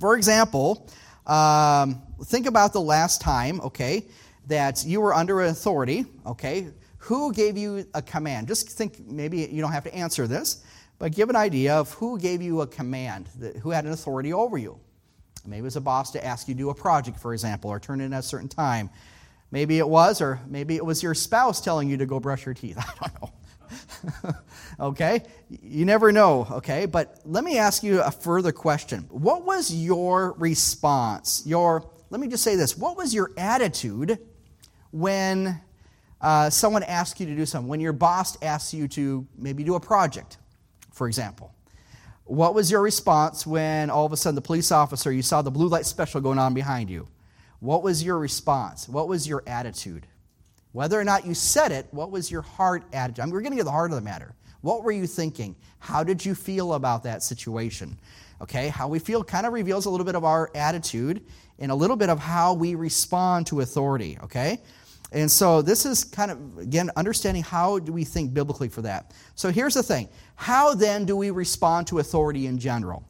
for 0.00 0.16
example, 0.16 0.88
um, 1.26 2.02
think 2.24 2.46
about 2.46 2.72
the 2.72 2.80
last 2.80 3.20
time, 3.20 3.60
okay, 3.60 4.06
that 4.46 4.84
you 4.84 5.00
were 5.00 5.14
under 5.14 5.42
authority, 5.42 6.06
okay? 6.26 6.68
Who 6.98 7.32
gave 7.32 7.56
you 7.56 7.86
a 7.94 8.02
command? 8.02 8.48
Just 8.48 8.68
think, 8.70 9.00
maybe 9.06 9.38
you 9.38 9.60
don't 9.60 9.72
have 9.72 9.84
to 9.84 9.94
answer 9.94 10.26
this, 10.26 10.62
but 10.98 11.12
give 11.12 11.30
an 11.30 11.36
idea 11.36 11.74
of 11.74 11.92
who 11.94 12.18
gave 12.18 12.42
you 12.42 12.60
a 12.60 12.66
command, 12.66 13.28
who 13.62 13.70
had 13.70 13.84
an 13.84 13.92
authority 13.92 14.32
over 14.32 14.58
you. 14.58 14.78
Maybe 15.46 15.60
it 15.60 15.62
was 15.62 15.76
a 15.76 15.80
boss 15.80 16.10
to 16.12 16.24
ask 16.24 16.48
you 16.48 16.54
to 16.54 16.58
do 16.58 16.70
a 16.70 16.74
project, 16.74 17.18
for 17.18 17.32
example, 17.32 17.70
or 17.70 17.80
turn 17.80 18.00
in 18.00 18.12
at 18.12 18.20
a 18.20 18.22
certain 18.22 18.48
time. 18.48 18.90
Maybe 19.50 19.78
it 19.78 19.88
was, 19.88 20.20
or 20.20 20.40
maybe 20.46 20.76
it 20.76 20.84
was 20.84 21.02
your 21.02 21.14
spouse 21.14 21.60
telling 21.60 21.88
you 21.88 21.96
to 21.96 22.06
go 22.06 22.20
brush 22.20 22.44
your 22.44 22.54
teeth. 22.54 22.78
I 23.00 23.08
don't 23.08 23.22
know. 23.22 23.32
okay? 24.80 25.22
You 25.48 25.84
never 25.84 26.12
know, 26.12 26.46
okay? 26.50 26.86
But 26.86 27.20
let 27.24 27.44
me 27.44 27.58
ask 27.58 27.82
you 27.82 28.02
a 28.02 28.10
further 28.10 28.52
question. 28.52 29.06
What 29.10 29.44
was 29.44 29.72
your 29.72 30.32
response? 30.32 31.42
Your, 31.46 31.88
let 32.10 32.20
me 32.20 32.26
just 32.26 32.42
say 32.42 32.56
this. 32.56 32.76
What 32.76 32.96
was 32.96 33.14
your 33.14 33.30
attitude 33.36 34.18
when 34.90 35.60
uh, 36.20 36.50
someone 36.50 36.82
asked 36.82 37.20
you 37.20 37.26
to 37.26 37.36
do 37.36 37.46
something? 37.46 37.68
When 37.68 37.80
your 37.80 37.92
boss 37.92 38.36
asked 38.42 38.74
you 38.74 38.88
to 38.88 39.26
maybe 39.38 39.62
do 39.62 39.76
a 39.76 39.80
project, 39.80 40.38
for 40.92 41.06
example? 41.06 41.54
What 42.24 42.54
was 42.54 42.70
your 42.70 42.82
response 42.82 43.46
when 43.46 43.90
all 43.90 44.06
of 44.06 44.12
a 44.12 44.16
sudden 44.16 44.34
the 44.34 44.40
police 44.40 44.70
officer, 44.70 45.10
you 45.12 45.22
saw 45.22 45.42
the 45.42 45.50
blue 45.50 45.68
light 45.68 45.86
special 45.86 46.20
going 46.20 46.38
on 46.38 46.52
behind 46.52 46.90
you? 46.90 47.08
What 47.60 47.82
was 47.82 48.02
your 48.02 48.18
response? 48.18 48.88
What 48.88 49.08
was 49.08 49.28
your 49.28 49.42
attitude? 49.46 50.06
Whether 50.72 50.98
or 50.98 51.04
not 51.04 51.26
you 51.26 51.34
said 51.34 51.72
it, 51.72 51.86
what 51.90 52.10
was 52.10 52.30
your 52.30 52.42
heart 52.42 52.84
attitude? 52.92 53.20
I 53.20 53.26
mean, 53.26 53.34
we're 53.34 53.40
getting 53.40 53.58
to 53.58 53.64
the 53.64 53.70
heart 53.70 53.90
of 53.90 53.96
the 53.96 54.02
matter. 54.02 54.34
What 54.60 54.82
were 54.82 54.92
you 54.92 55.06
thinking? 55.06 55.56
How 55.78 56.04
did 56.04 56.24
you 56.24 56.34
feel 56.34 56.74
about 56.74 57.02
that 57.04 57.22
situation? 57.22 57.98
Okay, 58.40 58.68
how 58.68 58.88
we 58.88 58.98
feel 58.98 59.22
kind 59.22 59.46
of 59.46 59.52
reveals 59.52 59.86
a 59.86 59.90
little 59.90 60.06
bit 60.06 60.14
of 60.14 60.24
our 60.24 60.50
attitude 60.54 61.22
and 61.58 61.70
a 61.70 61.74
little 61.74 61.96
bit 61.96 62.08
of 62.08 62.18
how 62.18 62.54
we 62.54 62.74
respond 62.74 63.46
to 63.48 63.60
authority, 63.60 64.18
okay? 64.22 64.60
And 65.12 65.30
so 65.30 65.60
this 65.60 65.84
is 65.84 66.04
kind 66.04 66.30
of, 66.30 66.58
again, 66.58 66.90
understanding 66.96 67.42
how 67.42 67.78
do 67.80 67.92
we 67.92 68.04
think 68.04 68.32
biblically 68.32 68.68
for 68.68 68.82
that. 68.82 69.12
So 69.34 69.50
here's 69.50 69.74
the 69.74 69.82
thing 69.82 70.08
how 70.36 70.74
then 70.74 71.04
do 71.04 71.16
we 71.16 71.30
respond 71.30 71.88
to 71.88 71.98
authority 71.98 72.46
in 72.46 72.58
general? 72.58 73.04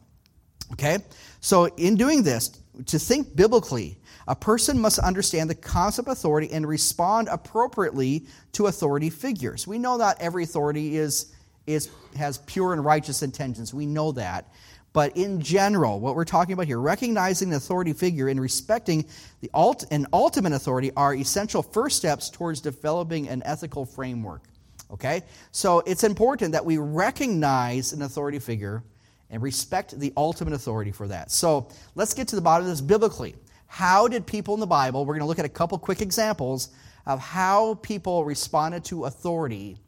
Okay? 0.73 0.99
So 1.41 1.67
in 1.67 1.97
doing 1.97 2.23
this, 2.23 2.61
to 2.87 2.99
think 2.99 3.37
biblically, 3.37 3.99
a 4.29 4.37
person 4.37 4.79
must 4.79 4.99
understand 4.99 5.51
the 5.51 5.55
concept 5.55 6.09
of 6.09 6.13
authority 6.13 6.51
and 6.53 6.67
respond 6.67 7.29
appropriately 7.29 8.27
to 8.53 8.67
authority 8.67 9.11
figures. 9.11 9.67
We 9.67 9.79
know 9.79 9.97
not 9.97 10.21
every 10.21 10.45
authority 10.45 10.97
is, 10.97 11.35
is, 11.67 11.91
has 12.17 12.39
pure 12.39 12.73
and 12.73 12.85
righteous 12.85 13.23
intentions. 13.23 13.75
We 13.75 13.87
know 13.87 14.13
that. 14.13 14.53
But 14.93 15.17
in 15.17 15.41
general, 15.41 16.01
what 16.01 16.17
we're 16.17 16.25
talking 16.25 16.53
about 16.53 16.67
here, 16.67 16.81
recognizing 16.81 17.51
the 17.51 17.57
authority 17.57 17.93
figure 17.93 18.29
and 18.29 18.41
respecting 18.41 19.05
the 19.41 19.51
ult- 19.55 19.85
and 19.91 20.07
ultimate 20.13 20.53
authority 20.53 20.91
are 20.97 21.15
essential 21.15 21.63
first 21.63 21.97
steps 21.97 22.29
towards 22.29 22.61
developing 22.61 23.29
an 23.29 23.43
ethical 23.45 23.87
framework. 23.87 24.43
Okay? 24.91 25.23
So 25.53 25.81
it's 25.81 26.03
important 26.03 26.53
that 26.53 26.65
we 26.65 26.79
recognize 26.79 27.93
an 27.93 28.03
authority 28.03 28.41
figure 28.41 28.83
and 29.31 29.41
respect 29.41 29.99
the 29.99 30.13
ultimate 30.17 30.55
authority 30.55 30.91
for 30.91 31.07
that. 31.07 31.31
So 31.31 31.69
let's 31.95 32.13
get 32.13 32.27
to 32.29 32.37
the 32.37 32.43
bottom 32.43 32.67
of 32.67 32.71
this 32.71 32.81
biblically. 32.81 33.37
How 33.69 34.09
did 34.09 34.27
people 34.27 34.55
in 34.55 34.61
the 34.61 34.67
Bible, 34.67 35.07
we're 35.07 35.15
going 35.15 35.21
to 35.21 35.27
look 35.27 35.39
at 35.39 35.45
a 35.45 35.49
couple 35.49 35.79
quick 35.79 36.01
examples 36.01 36.71
of 37.07 37.21
how 37.21 37.75
people 37.75 38.25
responded 38.25 38.85
to 38.87 39.05
authority 39.05 39.79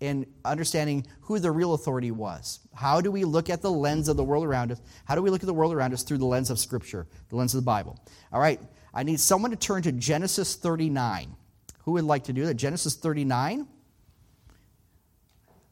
in 0.00 0.26
understanding 0.44 1.06
who 1.22 1.38
the 1.38 1.50
real 1.50 1.74
authority 1.74 2.10
was. 2.10 2.60
How 2.74 3.00
do 3.00 3.10
we 3.10 3.24
look 3.24 3.50
at 3.50 3.62
the 3.62 3.70
lens 3.70 4.08
of 4.08 4.16
the 4.16 4.24
world 4.24 4.44
around 4.44 4.70
us? 4.70 4.80
How 5.04 5.14
do 5.14 5.22
we 5.22 5.30
look 5.30 5.42
at 5.42 5.46
the 5.46 5.54
world 5.54 5.72
around 5.72 5.92
us 5.92 6.02
through 6.02 6.18
the 6.18 6.26
lens 6.26 6.50
of 6.50 6.58
Scripture, 6.58 7.06
the 7.30 7.36
lens 7.36 7.54
of 7.54 7.60
the 7.60 7.66
Bible? 7.66 7.98
All 8.32 8.40
right, 8.40 8.60
I 8.94 9.02
need 9.02 9.20
someone 9.20 9.50
to 9.50 9.56
turn 9.56 9.82
to 9.82 9.92
Genesis 9.92 10.54
39. 10.54 11.34
Who 11.82 11.92
would 11.92 12.04
like 12.04 12.24
to 12.24 12.32
do 12.32 12.46
that? 12.46 12.54
Genesis 12.54 12.94
39. 12.94 13.66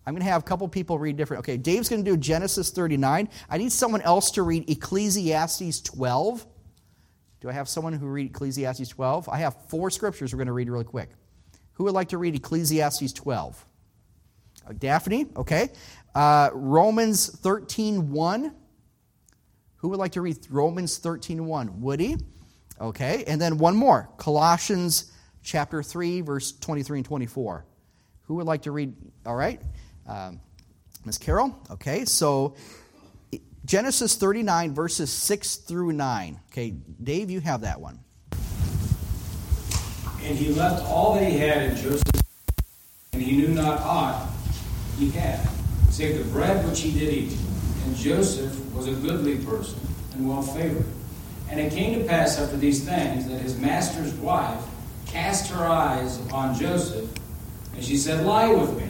I'm 0.06 0.14
going 0.14 0.22
to 0.22 0.30
have 0.30 0.42
a 0.42 0.44
couple 0.44 0.68
people 0.68 0.98
read 0.98 1.16
different. 1.16 1.40
Okay, 1.40 1.56
Dave's 1.56 1.88
going 1.88 2.04
to 2.04 2.10
do 2.10 2.16
Genesis 2.16 2.70
39. 2.70 3.28
I 3.50 3.58
need 3.58 3.72
someone 3.72 4.02
else 4.02 4.30
to 4.32 4.42
read 4.42 4.70
Ecclesiastes 4.70 5.80
12. 5.80 6.46
Do 7.40 7.48
I 7.48 7.52
have 7.52 7.68
someone 7.68 7.92
who 7.92 8.06
read 8.06 8.30
Ecclesiastes 8.30 8.88
12? 8.88 9.28
I 9.28 9.38
have 9.38 9.56
four 9.68 9.90
scriptures 9.90 10.32
we're 10.32 10.38
going 10.38 10.46
to 10.46 10.52
read 10.52 10.70
really 10.70 10.84
quick. 10.84 11.10
Who 11.74 11.84
would 11.84 11.92
like 11.94 12.08
to 12.10 12.18
read 12.18 12.34
Ecclesiastes 12.34 13.12
12? 13.12 13.66
Daphne, 14.72 15.26
okay. 15.36 15.70
Uh, 16.14 16.50
Romans 16.52 17.28
13 17.28 18.10
1. 18.10 18.54
Who 19.76 19.90
would 19.90 19.98
like 19.98 20.12
to 20.12 20.22
read 20.22 20.38
Romans 20.50 20.98
13 20.98 21.44
1? 21.44 21.80
Woody, 21.80 22.16
okay. 22.80 23.24
And 23.26 23.40
then 23.40 23.58
one 23.58 23.76
more 23.76 24.08
Colossians 24.16 25.12
chapter 25.42 25.82
3, 25.82 26.22
verse 26.22 26.52
23 26.52 26.98
and 26.98 27.04
24. 27.04 27.66
Who 28.22 28.34
would 28.36 28.46
like 28.46 28.62
to 28.62 28.72
read? 28.72 28.94
All 29.24 29.36
right. 29.36 29.60
Um, 30.06 30.40
Ms. 31.04 31.18
Carol, 31.18 31.56
okay. 31.70 32.04
So 32.04 32.56
Genesis 33.64 34.16
39, 34.16 34.74
verses 34.74 35.10
6 35.12 35.56
through 35.56 35.92
9. 35.92 36.40
Okay, 36.50 36.74
Dave, 37.02 37.30
you 37.30 37.40
have 37.40 37.60
that 37.60 37.80
one. 37.80 38.00
And 40.22 40.36
he 40.36 40.52
left 40.52 40.84
all 40.86 41.14
that 41.14 41.30
he 41.30 41.38
had 41.38 41.62
in 41.62 41.76
Joseph, 41.76 42.02
and 43.12 43.22
he 43.22 43.36
knew 43.36 43.48
not 43.48 43.80
aught 43.80 44.35
he 44.98 45.10
had, 45.10 45.46
save 45.90 46.18
the 46.18 46.24
bread 46.32 46.66
which 46.66 46.80
he 46.80 46.90
did 46.90 47.12
eat. 47.12 47.38
And 47.84 47.96
Joseph 47.96 48.58
was 48.74 48.88
a 48.88 48.92
goodly 48.92 49.36
person 49.38 49.78
and 50.14 50.28
well 50.28 50.42
favored. 50.42 50.86
And 51.48 51.60
it 51.60 51.72
came 51.72 52.00
to 52.00 52.04
pass 52.06 52.38
after 52.38 52.56
these 52.56 52.84
things 52.84 53.28
that 53.28 53.40
his 53.40 53.58
master's 53.58 54.12
wife 54.14 54.60
cast 55.06 55.50
her 55.52 55.64
eyes 55.64 56.20
upon 56.26 56.58
Joseph, 56.58 57.08
and 57.74 57.84
she 57.84 57.96
said, 57.96 58.24
Lie 58.24 58.52
with 58.52 58.76
me. 58.76 58.88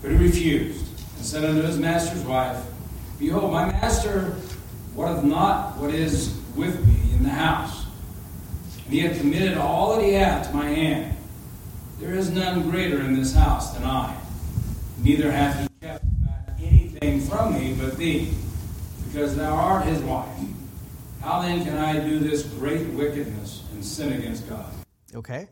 But 0.00 0.12
he 0.12 0.16
refused, 0.16 0.86
and 1.16 1.26
said 1.26 1.44
unto 1.44 1.62
his 1.62 1.78
master's 1.78 2.24
wife, 2.24 2.64
Behold, 3.18 3.52
my 3.52 3.66
master 3.66 4.34
wotteth 4.94 5.24
not 5.24 5.76
what 5.76 5.92
is 5.92 6.34
with 6.56 6.86
me 6.86 7.14
in 7.14 7.22
the 7.22 7.28
house. 7.28 7.84
And 8.84 8.94
he 8.94 9.00
hath 9.00 9.18
committed 9.18 9.58
all 9.58 9.96
that 9.96 10.04
he 10.04 10.12
hath 10.12 10.48
to 10.48 10.56
my 10.56 10.68
hand. 10.68 11.16
There 11.98 12.14
is 12.14 12.30
none 12.30 12.70
greater 12.70 13.00
in 13.00 13.14
this 13.14 13.34
house 13.34 13.74
than 13.74 13.84
I 13.84 14.19
neither 15.02 15.30
hath 15.30 15.60
he 15.60 15.68
kept 15.86 16.04
back 16.24 16.56
anything 16.60 17.20
from 17.20 17.54
me 17.54 17.74
but 17.74 17.96
thee, 17.96 18.32
because 19.06 19.36
thou 19.36 19.54
art 19.54 19.84
his 19.86 20.00
wife. 20.00 20.28
How 21.20 21.42
then 21.42 21.64
can 21.64 21.76
I 21.76 22.00
do 22.00 22.18
this 22.18 22.42
great 22.42 22.86
wickedness 22.88 23.64
and 23.72 23.84
sin 23.84 24.12
against 24.12 24.48
God? 24.48 24.72
Okay. 25.14 25.48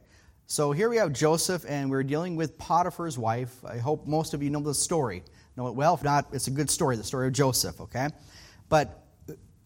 So 0.46 0.72
here 0.72 0.88
we 0.88 0.96
have 0.96 1.12
Joseph, 1.12 1.66
and 1.68 1.90
we're 1.90 2.02
dealing 2.02 2.34
with 2.34 2.56
Potiphar's 2.56 3.18
wife. 3.18 3.62
I 3.66 3.76
hope 3.76 4.06
most 4.06 4.32
of 4.32 4.42
you 4.42 4.48
know 4.48 4.60
the 4.60 4.72
story. 4.72 5.22
Know 5.56 5.68
it 5.68 5.74
well. 5.74 5.92
If 5.94 6.02
not, 6.02 6.28
it's 6.32 6.46
a 6.46 6.50
good 6.50 6.70
story, 6.70 6.96
the 6.96 7.04
story 7.04 7.26
of 7.26 7.34
Joseph, 7.34 7.80
okay? 7.82 8.08
But 8.70 9.02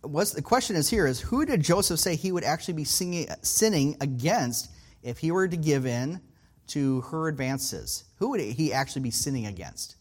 what's 0.01 0.33
the 0.33 0.43
question 0.43 0.75
is 0.75 0.91
here 0.91 1.07
is 1.07 1.21
who 1.21 1.47
did 1.47 1.63
Joseph 1.63 2.01
say 2.01 2.17
he 2.17 2.33
would 2.33 2.43
actually 2.43 2.75
be 2.75 2.85
singing, 2.85 3.29
sinning 3.43 3.97
against 4.01 4.71
if 5.05 5.19
he 5.19 5.31
were 5.31 5.47
to 5.47 5.57
give 5.57 5.87
in 5.87 6.21
to 6.73 7.03
her 7.03 7.29
advances, 7.29 8.05
who 8.17 8.31
would 8.31 8.41
he 8.41 8.73
actually 8.73 9.03
be 9.03 9.11
sinning 9.11 9.47
against? 9.47 9.97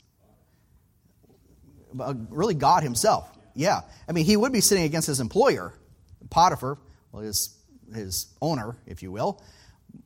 Uh, 2.00 2.14
really, 2.30 2.54
God 2.54 2.84
himself. 2.84 3.30
Yeah. 3.54 3.82
I 4.08 4.14
mean, 4.14 4.26
he 4.26 4.38
would 4.38 4.54
be 4.54 4.62
sinning 4.62 4.86
against 4.86 5.08
his 5.08 5.20
employer, 5.20 5.74
Potiphar, 6.30 6.78
well, 7.12 7.24
his, 7.24 7.58
his 7.94 8.28
owner, 8.42 8.78
if 8.86 9.04
you 9.04 9.12
will. 9.12 9.44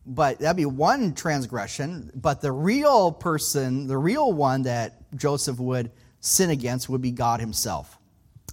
But 0.08 0.40
that'd 0.40 0.58
be 0.58 0.66
one 0.66 1.14
transgression. 1.14 2.12
But 2.16 2.42
the 2.42 2.52
real 2.52 3.12
person, 3.12 3.86
the 3.86 3.98
real 3.98 4.34
one 4.34 4.64
that 4.64 5.16
Joseph 5.16 5.60
would 5.60 5.92
sin 6.20 6.50
against 6.50 6.90
would 6.90 7.02
be 7.02 7.12
God 7.12 7.40
himself. 7.40 8.00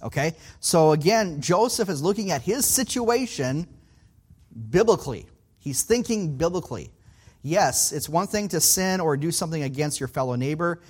Okay? 0.03 0.33
So 0.59 0.91
again, 0.91 1.41
Joseph 1.41 1.89
is 1.89 2.03
looking 2.03 2.29
at 2.29 2.43
his 2.43 2.67
situation 2.67 3.67
biblically. 4.69 5.25
He's 5.57 5.81
thinking 5.81 6.37
biblically. 6.37 6.91
Yes, 7.43 7.91
it's 7.91 8.07
one 8.07 8.27
thing 8.27 8.47
to 8.49 8.61
sin 8.61 9.01
or 9.01 9.17
do 9.17 9.29
something 9.29 9.63
against 9.63 9.99
your 9.99 10.07
fellow 10.07 10.35
neighbor. 10.35 10.81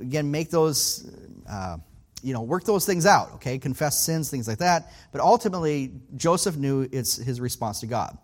Again, 0.00 0.30
make 0.30 0.48
those, 0.48 1.10
uh, 1.50 1.78
you 2.22 2.32
know, 2.32 2.42
work 2.42 2.64
those 2.64 2.86
things 2.86 3.04
out, 3.04 3.32
okay? 3.34 3.58
Confess 3.58 4.00
sins, 4.00 4.30
things 4.30 4.46
like 4.46 4.58
that. 4.58 4.92
But 5.10 5.20
ultimately, 5.20 5.92
Joseph 6.16 6.56
knew 6.56 6.88
it's 6.92 7.16
his 7.16 7.40
response 7.40 7.80
to 7.80 7.86
God. 7.86 8.16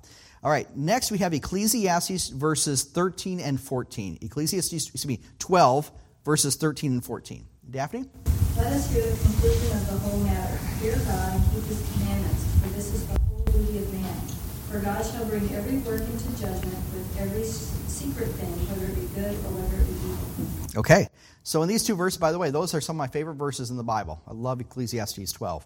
All 0.44 0.50
right, 0.50 0.68
next 0.76 1.10
we 1.10 1.18
have 1.18 1.32
Ecclesiastes 1.34 2.28
verses 2.28 2.84
13 2.84 3.40
and 3.40 3.60
14. 3.60 4.18
Ecclesiastes, 4.22 4.72
excuse 4.72 5.06
me, 5.06 5.20
12 5.40 5.90
verses 6.24 6.54
13 6.56 6.92
and 6.92 7.04
14. 7.04 7.44
Daphne? 7.70 8.04
Let 8.56 8.66
us 8.68 8.92
hear 8.92 9.02
the 9.02 9.16
conclusion 9.16 9.72
of 9.78 9.86
the 9.90 9.98
whole 9.98 10.20
matter. 10.20 10.56
Fear 10.80 10.96
God 11.06 11.34
and 11.34 11.44
keep 11.52 11.64
his 11.64 11.92
commandments, 11.92 12.44
for 12.60 12.68
this 12.68 12.92
is 12.92 13.06
the 13.06 13.23
For 14.74 14.80
God 14.80 15.06
shall 15.06 15.24
bring 15.26 15.54
every 15.54 15.78
work 15.78 16.00
into 16.00 16.30
judgment 16.30 16.64
with 16.64 17.16
every 17.20 17.44
secret 17.44 18.26
thing, 18.30 18.50
whether 18.66 18.90
it 18.90 18.96
be 18.96 19.06
good 19.14 19.32
or 19.44 19.54
whether 19.54 19.80
it 19.80 19.86
be 19.86 20.64
evil. 20.64 20.80
Okay. 20.80 21.06
So 21.44 21.62
in 21.62 21.68
these 21.68 21.84
two 21.84 21.94
verses, 21.94 22.18
by 22.18 22.32
the 22.32 22.40
way, 22.40 22.50
those 22.50 22.74
are 22.74 22.80
some 22.80 22.96
of 22.96 22.98
my 22.98 23.06
favorite 23.06 23.36
verses 23.36 23.70
in 23.70 23.76
the 23.76 23.84
Bible. 23.84 24.20
I 24.26 24.32
love 24.32 24.60
Ecclesiastes 24.60 25.30
12. 25.30 25.64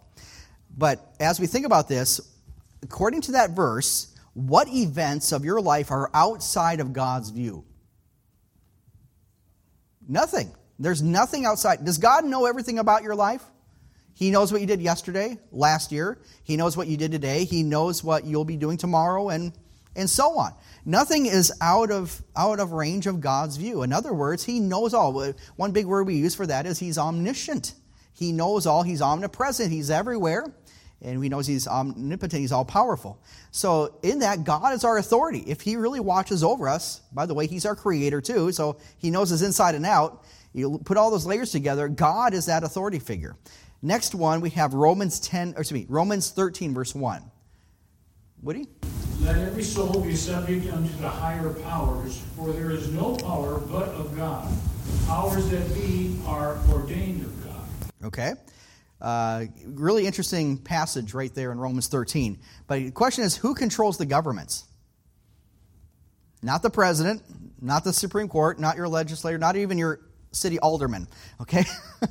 But 0.76 1.14
as 1.20 1.40
we 1.40 1.46
think 1.46 1.64
about 1.64 1.88
this, 1.88 2.20
according 2.82 3.22
to 3.22 3.32
that 3.32 3.52
verse, 3.52 4.14
what 4.34 4.68
events 4.68 5.32
of 5.32 5.42
your 5.42 5.62
life 5.62 5.90
are 5.90 6.10
outside 6.12 6.78
of 6.78 6.92
God's 6.92 7.30
view? 7.30 7.64
Nothing. 10.06 10.52
There's 10.78 11.00
nothing 11.00 11.46
outside. 11.46 11.82
Does 11.82 11.96
God 11.96 12.26
know 12.26 12.44
everything 12.44 12.78
about 12.78 13.04
your 13.04 13.14
life? 13.14 13.42
He 14.18 14.32
knows 14.32 14.50
what 14.50 14.60
you 14.60 14.66
did 14.66 14.82
yesterday, 14.82 15.38
last 15.52 15.92
year. 15.92 16.18
He 16.42 16.56
knows 16.56 16.76
what 16.76 16.88
you 16.88 16.96
did 16.96 17.12
today. 17.12 17.44
He 17.44 17.62
knows 17.62 18.02
what 18.02 18.24
you'll 18.24 18.44
be 18.44 18.56
doing 18.56 18.76
tomorrow, 18.76 19.28
and, 19.28 19.52
and 19.94 20.10
so 20.10 20.36
on. 20.36 20.54
Nothing 20.84 21.26
is 21.26 21.52
out 21.60 21.92
of, 21.92 22.20
out 22.36 22.58
of 22.58 22.72
range 22.72 23.06
of 23.06 23.20
God's 23.20 23.56
view. 23.58 23.84
In 23.84 23.92
other 23.92 24.12
words, 24.12 24.42
He 24.42 24.58
knows 24.58 24.92
all. 24.92 25.32
One 25.54 25.70
big 25.70 25.86
word 25.86 26.08
we 26.08 26.16
use 26.16 26.34
for 26.34 26.48
that 26.48 26.66
is 26.66 26.80
He's 26.80 26.98
omniscient. 26.98 27.74
He 28.12 28.32
knows 28.32 28.66
all. 28.66 28.82
He's 28.82 29.00
omnipresent. 29.00 29.70
He's 29.70 29.88
everywhere. 29.88 30.52
And 31.00 31.20
we 31.20 31.28
knows 31.28 31.46
He's 31.46 31.68
omnipotent. 31.68 32.40
He's 32.40 32.50
all 32.50 32.64
powerful. 32.64 33.22
So, 33.52 34.00
in 34.02 34.18
that, 34.18 34.42
God 34.42 34.74
is 34.74 34.82
our 34.82 34.98
authority. 34.98 35.44
If 35.46 35.60
He 35.60 35.76
really 35.76 36.00
watches 36.00 36.42
over 36.42 36.68
us, 36.68 37.02
by 37.12 37.24
the 37.26 37.34
way, 37.34 37.46
He's 37.46 37.64
our 37.64 37.76
creator 37.76 38.20
too, 38.20 38.50
so 38.50 38.78
He 38.96 39.12
knows 39.12 39.30
us 39.30 39.42
inside 39.42 39.76
and 39.76 39.86
out. 39.86 40.24
You 40.52 40.80
put 40.84 40.96
all 40.96 41.12
those 41.12 41.24
layers 41.24 41.52
together, 41.52 41.86
God 41.86 42.34
is 42.34 42.46
that 42.46 42.64
authority 42.64 42.98
figure. 42.98 43.36
Next 43.80 44.14
one, 44.14 44.40
we 44.40 44.50
have 44.50 44.74
Romans 44.74 45.20
10, 45.20 45.54
or 45.56 45.60
excuse 45.60 45.72
me, 45.72 45.86
Romans 45.88 46.30
13, 46.30 46.74
verse 46.74 46.94
1. 46.94 47.22
Woody? 48.42 48.66
Let 49.20 49.36
every 49.38 49.62
soul 49.62 50.00
be 50.00 50.16
subject 50.16 50.72
unto 50.72 50.92
the 50.96 51.08
higher 51.08 51.52
powers, 51.54 52.22
for 52.36 52.52
there 52.52 52.70
is 52.70 52.92
no 52.92 53.16
power 53.16 53.58
but 53.58 53.88
of 53.90 54.16
God. 54.16 54.50
The 54.86 55.06
powers 55.06 55.48
that 55.50 55.74
be 55.74 56.18
are 56.26 56.58
ordained 56.70 57.24
of 57.24 57.44
God. 57.44 57.66
Okay. 58.04 58.32
Uh, 59.00 59.44
really 59.64 60.06
interesting 60.06 60.58
passage 60.58 61.14
right 61.14 61.32
there 61.34 61.52
in 61.52 61.58
Romans 61.58 61.86
13. 61.86 62.38
But 62.66 62.76
the 62.76 62.90
question 62.90 63.22
is 63.22 63.36
who 63.36 63.54
controls 63.54 63.96
the 63.96 64.06
governments? 64.06 64.64
Not 66.42 66.62
the 66.62 66.70
president, 66.70 67.22
not 67.60 67.84
the 67.84 67.92
Supreme 67.92 68.28
Court, 68.28 68.58
not 68.58 68.76
your 68.76 68.88
legislator, 68.88 69.38
not 69.38 69.56
even 69.56 69.78
your 69.78 70.00
city 70.32 70.58
alderman. 70.58 71.06
Okay? 71.40 71.64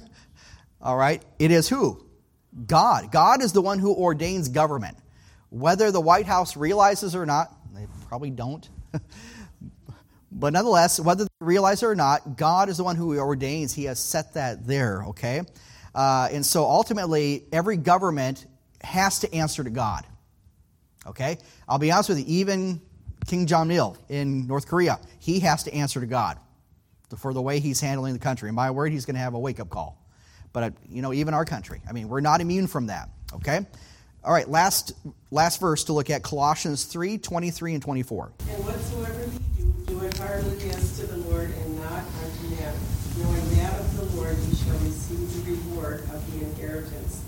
All 0.88 0.96
right? 0.96 1.22
It 1.38 1.52
is 1.52 1.68
who? 1.68 2.02
God. 2.66 3.12
God 3.12 3.44
is 3.44 3.52
the 3.52 3.62
one 3.62 3.78
who 3.78 3.94
ordains 3.94 4.48
government. 4.48 4.98
Whether 5.50 5.92
the 5.92 6.00
White 6.00 6.26
House 6.26 6.56
realizes 6.56 7.14
or 7.14 7.26
not, 7.26 7.54
they 7.76 7.88
probably 8.08 8.30
don't. 8.30 8.68
but 10.32 10.54
nonetheless, 10.54 10.98
whether 10.98 11.26
they 11.26 11.46
realize 11.46 11.84
it 11.84 11.88
or 11.88 11.96
not, 11.96 12.38
God 12.38 12.70
is 12.70 12.78
the 12.78 12.86
one 12.86 12.96
who 12.96 13.20
ordains. 13.20 13.74
He 13.74 13.84
has 13.84 14.00
set 14.00 14.36
that 14.36 14.66
there, 14.66 15.04
okay? 15.10 15.42
Uh, 15.94 16.30
and 16.32 16.46
so 16.46 16.64
ultimately, 16.64 17.44
every 17.52 17.76
government 17.76 18.48
has 18.82 19.20
to 19.20 19.34
answer 19.34 19.66
to 19.66 19.70
God. 19.70 20.06
Okay? 21.06 21.38
I'll 21.68 21.80
be 21.80 21.92
honest 21.92 22.08
with 22.08 22.20
you, 22.20 22.26
even 22.28 22.80
Kim 23.28 23.46
Jong 23.46 23.72
il 23.72 23.98
in 24.08 24.48
North 24.48 24.68
Korea, 24.68 25.02
he 25.20 25.42
has 25.42 25.64
to 25.64 25.74
answer 25.74 26.00
to 26.00 26.06
God 26.06 26.40
for 27.18 27.34
the 27.34 27.42
way 27.42 27.60
he's 27.60 27.82
handling 27.82 28.14
the 28.14 28.20
country. 28.20 28.48
And 28.48 28.56
my 28.56 28.72
word, 28.72 28.94
he's 28.94 29.06
going 29.06 29.16
to 29.16 29.22
have 29.22 29.34
a 29.34 29.40
wake 29.40 29.60
up 29.60 29.70
call. 29.70 30.07
But, 30.58 30.74
you 30.90 31.04
know, 31.04 31.14
even 31.14 31.36
our 31.36 31.46
country, 31.46 31.84
I 31.88 31.92
mean, 31.92 32.10
we're 32.10 32.20
not 32.20 32.42
immune 32.42 32.66
from 32.66 32.88
that. 32.88 33.12
Okay? 33.32 33.64
All 34.24 34.34
right, 34.34 34.50
last, 34.50 34.94
last 35.30 35.60
verse 35.60 35.84
to 35.84 35.94
look 35.94 36.10
at 36.10 36.24
Colossians 36.24 36.86
3 36.86 37.20
23 37.20 37.76
and 37.76 37.84
24. 37.84 38.32
And 38.40 38.66
whatsoever 38.66 39.26
ye 39.26 39.40
do, 39.56 39.86
do 39.86 40.04
it 40.04 40.18
heartily 40.18 40.68
as 40.72 40.98
to 40.98 41.06
the 41.06 41.18
Lord 41.30 41.52
and 41.52 41.76
not 41.76 42.02
unto 42.24 42.56
men, 42.56 42.74
knowing 43.20 43.50
that 43.58 43.80
of 43.80 43.98
the 43.98 44.18
Lord 44.18 44.36
ye 44.36 44.56
shall 44.56 44.80
receive 44.80 45.46
the 45.46 45.52
reward 45.52 46.00
of 46.12 46.26
the 46.34 46.46
inheritance. 46.48 47.24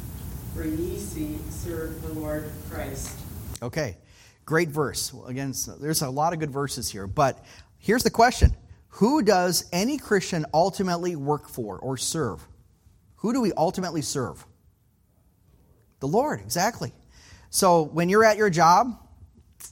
For 0.56 0.66
ye 0.66 0.98
see, 0.98 1.38
serve 1.52 2.02
the 2.02 2.14
Lord 2.20 2.50
Christ. 2.72 3.16
Okay, 3.62 3.96
great 4.44 4.70
verse. 4.70 5.14
Again, 5.28 5.54
there's 5.80 6.02
a 6.02 6.10
lot 6.10 6.34
of 6.34 6.40
good 6.40 6.50
verses 6.50 6.90
here, 6.90 7.06
but 7.06 7.46
here's 7.78 8.02
the 8.02 8.10
question 8.10 8.56
Who 8.88 9.22
does 9.22 9.70
any 9.72 10.00
Christian 10.00 10.48
ultimately 10.52 11.16
work 11.16 11.48
for 11.48 11.78
or 11.78 11.96
serve? 11.96 12.48
Who 13.20 13.34
do 13.34 13.42
we 13.42 13.52
ultimately 13.54 14.02
serve? 14.02 14.46
The 16.00 16.08
Lord, 16.08 16.40
exactly. 16.40 16.94
So 17.50 17.84
when 17.84 18.10
you're 18.10 18.24
at 18.24 18.38
your 18.38 18.50
job, 18.50 18.98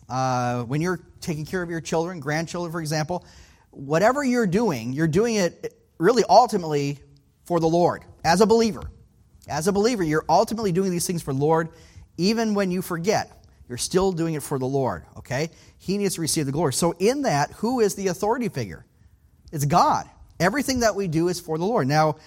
uh, 0.09 0.63
when 0.63 0.81
you're 0.81 0.99
taking 1.21 1.45
care 1.45 1.61
of 1.61 1.69
your 1.69 1.81
children, 1.81 2.19
grandchildren, 2.19 2.71
for 2.71 2.81
example, 2.81 3.25
whatever 3.71 4.23
you're 4.23 4.47
doing, 4.47 4.93
you're 4.93 5.07
doing 5.07 5.35
it 5.35 5.73
really 5.97 6.23
ultimately 6.29 6.99
for 7.45 7.59
the 7.59 7.67
Lord 7.67 8.03
as 8.23 8.41
a 8.41 8.45
believer. 8.45 8.83
As 9.47 9.67
a 9.67 9.71
believer, 9.71 10.03
you're 10.03 10.25
ultimately 10.27 10.73
doing 10.73 10.91
these 10.91 11.07
things 11.07 11.21
for 11.21 11.33
the 11.33 11.39
Lord, 11.39 11.69
even 12.17 12.53
when 12.53 12.71
you 12.71 12.81
forget. 12.81 13.31
You're 13.69 13.77
still 13.77 14.11
doing 14.11 14.33
it 14.33 14.43
for 14.43 14.59
the 14.59 14.67
Lord, 14.67 15.05
okay? 15.17 15.49
He 15.77 15.97
needs 15.97 16.15
to 16.15 16.21
receive 16.21 16.45
the 16.45 16.51
glory. 16.51 16.73
So, 16.73 16.93
in 16.99 17.23
that, 17.23 17.51
who 17.51 17.79
is 17.79 17.95
the 17.95 18.07
authority 18.07 18.49
figure? 18.49 18.85
It's 19.51 19.65
God. 19.65 20.09
Everything 20.39 20.81
that 20.81 20.95
we 20.95 21.07
do 21.07 21.27
is 21.27 21.39
for 21.39 21.57
the 21.57 21.65
Lord. 21.65 21.87
Now, 21.87 22.17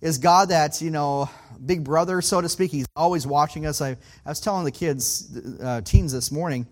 is 0.00 0.18
God 0.18 0.50
that, 0.50 0.80
you 0.80 0.90
know, 0.90 1.30
big 1.64 1.84
brother, 1.84 2.20
so 2.20 2.40
to 2.40 2.48
speak? 2.48 2.70
He's 2.70 2.86
always 2.94 3.26
watching 3.26 3.66
us. 3.66 3.80
I, 3.80 3.96
I 4.24 4.28
was 4.28 4.40
telling 4.40 4.64
the 4.64 4.70
kids, 4.70 5.36
uh, 5.62 5.80
teens 5.82 6.12
this 6.12 6.30
morning, 6.30 6.66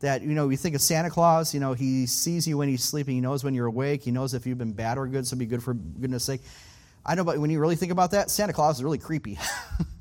that, 0.00 0.22
you 0.22 0.28
know, 0.28 0.48
you 0.48 0.56
think 0.56 0.76
of 0.76 0.80
Santa 0.80 1.10
Claus, 1.10 1.52
you 1.52 1.60
know, 1.60 1.72
he 1.72 2.06
sees 2.06 2.46
you 2.46 2.56
when 2.56 2.68
he's 2.68 2.84
sleeping, 2.84 3.16
he 3.16 3.20
knows 3.20 3.42
when 3.42 3.54
you're 3.54 3.66
awake, 3.66 4.02
he 4.02 4.12
knows 4.12 4.32
if 4.32 4.46
you've 4.46 4.58
been 4.58 4.72
bad 4.72 4.96
or 4.96 5.08
good, 5.08 5.26
so 5.26 5.36
be 5.36 5.44
good 5.44 5.62
for 5.62 5.74
goodness 5.74 6.22
sake. 6.22 6.40
I 7.04 7.14
know, 7.16 7.24
but 7.24 7.38
when 7.38 7.50
you 7.50 7.58
really 7.58 7.74
think 7.74 7.90
about 7.90 8.12
that, 8.12 8.30
Santa 8.30 8.52
Claus 8.52 8.76
is 8.76 8.84
really 8.84 8.98
creepy. 8.98 9.38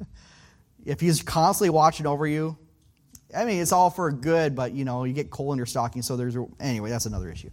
if 0.86 1.00
he's 1.00 1.24
constantly 1.24 1.72
watching 1.72 2.06
over 2.06 2.28
you, 2.28 2.58
I 3.36 3.46
mean, 3.46 3.60
it's 3.60 3.72
all 3.72 3.90
for 3.90 4.12
good, 4.12 4.56
but, 4.56 4.74
you 4.74 4.86
know, 4.86 5.04
you 5.04 5.14
get 5.14 5.32
coal 5.32 5.52
in 5.52 5.58
your 5.58 5.66
stocking, 5.66 6.04
so 6.04 6.16
there's, 6.16 6.38
anyway, 6.60 6.92
that's 6.92 7.08
another 7.08 7.32
issue. 7.32 7.50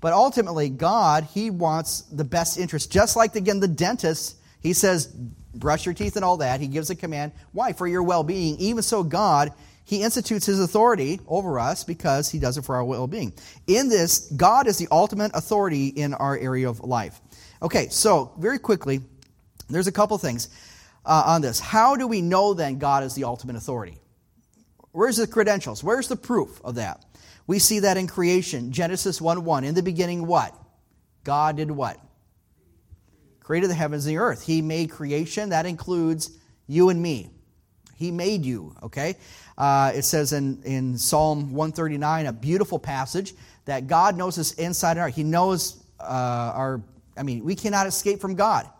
But 0.00 0.12
ultimately, 0.12 0.70
God, 0.70 1.24
He 1.24 1.50
wants 1.50 2.02
the 2.02 2.24
best 2.24 2.58
interest. 2.58 2.90
Just 2.90 3.16
like, 3.16 3.36
again, 3.36 3.60
the 3.60 3.68
dentist 3.68 4.36
he 4.62 4.72
says, 4.72 5.06
brush 5.54 5.86
your 5.86 5.94
teeth 5.94 6.16
and 6.16 6.24
all 6.24 6.38
that. 6.38 6.60
He 6.60 6.66
gives 6.66 6.90
a 6.90 6.94
command. 6.94 7.32
Why? 7.52 7.72
For 7.72 7.86
your 7.86 8.02
well 8.02 8.22
being. 8.22 8.56
Even 8.58 8.82
so, 8.82 9.02
God, 9.02 9.52
He 9.84 10.02
institutes 10.02 10.46
His 10.46 10.60
authority 10.60 11.20
over 11.26 11.58
us 11.58 11.84
because 11.84 12.30
He 12.30 12.38
does 12.38 12.58
it 12.58 12.64
for 12.64 12.76
our 12.76 12.84
well 12.84 13.06
being. 13.06 13.32
In 13.66 13.88
this, 13.88 14.30
God 14.30 14.66
is 14.66 14.78
the 14.78 14.88
ultimate 14.90 15.32
authority 15.34 15.88
in 15.88 16.14
our 16.14 16.36
area 16.36 16.68
of 16.68 16.80
life. 16.80 17.20
Okay, 17.62 17.88
so 17.88 18.32
very 18.38 18.58
quickly, 18.58 19.00
there's 19.68 19.86
a 19.86 19.92
couple 19.92 20.16
things 20.18 20.48
uh, 21.04 21.22
on 21.26 21.42
this. 21.42 21.60
How 21.60 21.96
do 21.96 22.06
we 22.06 22.22
know 22.22 22.54
then 22.54 22.78
God 22.78 23.04
is 23.04 23.14
the 23.14 23.24
ultimate 23.24 23.56
authority? 23.56 23.98
Where's 24.92 25.16
the 25.16 25.26
credentials? 25.26 25.84
Where's 25.84 26.08
the 26.08 26.16
proof 26.16 26.60
of 26.64 26.74
that? 26.76 27.04
We 27.46 27.58
see 27.58 27.80
that 27.80 27.96
in 27.96 28.06
creation. 28.06 28.72
Genesis 28.72 29.20
1 29.20 29.44
1. 29.44 29.64
In 29.64 29.74
the 29.74 29.82
beginning, 29.82 30.26
what? 30.26 30.54
God 31.24 31.56
did 31.56 31.70
what? 31.70 31.98
Created 33.50 33.68
the 33.68 33.74
heavens 33.74 34.06
and 34.06 34.14
the 34.14 34.20
earth. 34.20 34.46
He 34.46 34.62
made 34.62 34.92
creation. 34.92 35.48
That 35.48 35.66
includes 35.66 36.30
you 36.68 36.88
and 36.88 37.02
me. 37.02 37.30
He 37.96 38.12
made 38.12 38.44
you, 38.44 38.76
okay? 38.80 39.16
Uh, 39.58 39.90
it 39.92 40.02
says 40.02 40.32
in, 40.32 40.62
in 40.62 40.96
Psalm 40.96 41.52
139, 41.52 42.26
a 42.26 42.32
beautiful 42.32 42.78
passage, 42.78 43.34
that 43.64 43.88
God 43.88 44.16
knows 44.16 44.38
us 44.38 44.52
inside 44.52 44.92
and 44.92 45.00
out. 45.00 45.10
He 45.10 45.24
knows 45.24 45.82
uh, 45.98 46.04
our, 46.54 46.80
I 47.16 47.24
mean, 47.24 47.42
we 47.42 47.56
cannot 47.56 47.88
escape 47.88 48.20
from 48.20 48.36
God. 48.36 48.70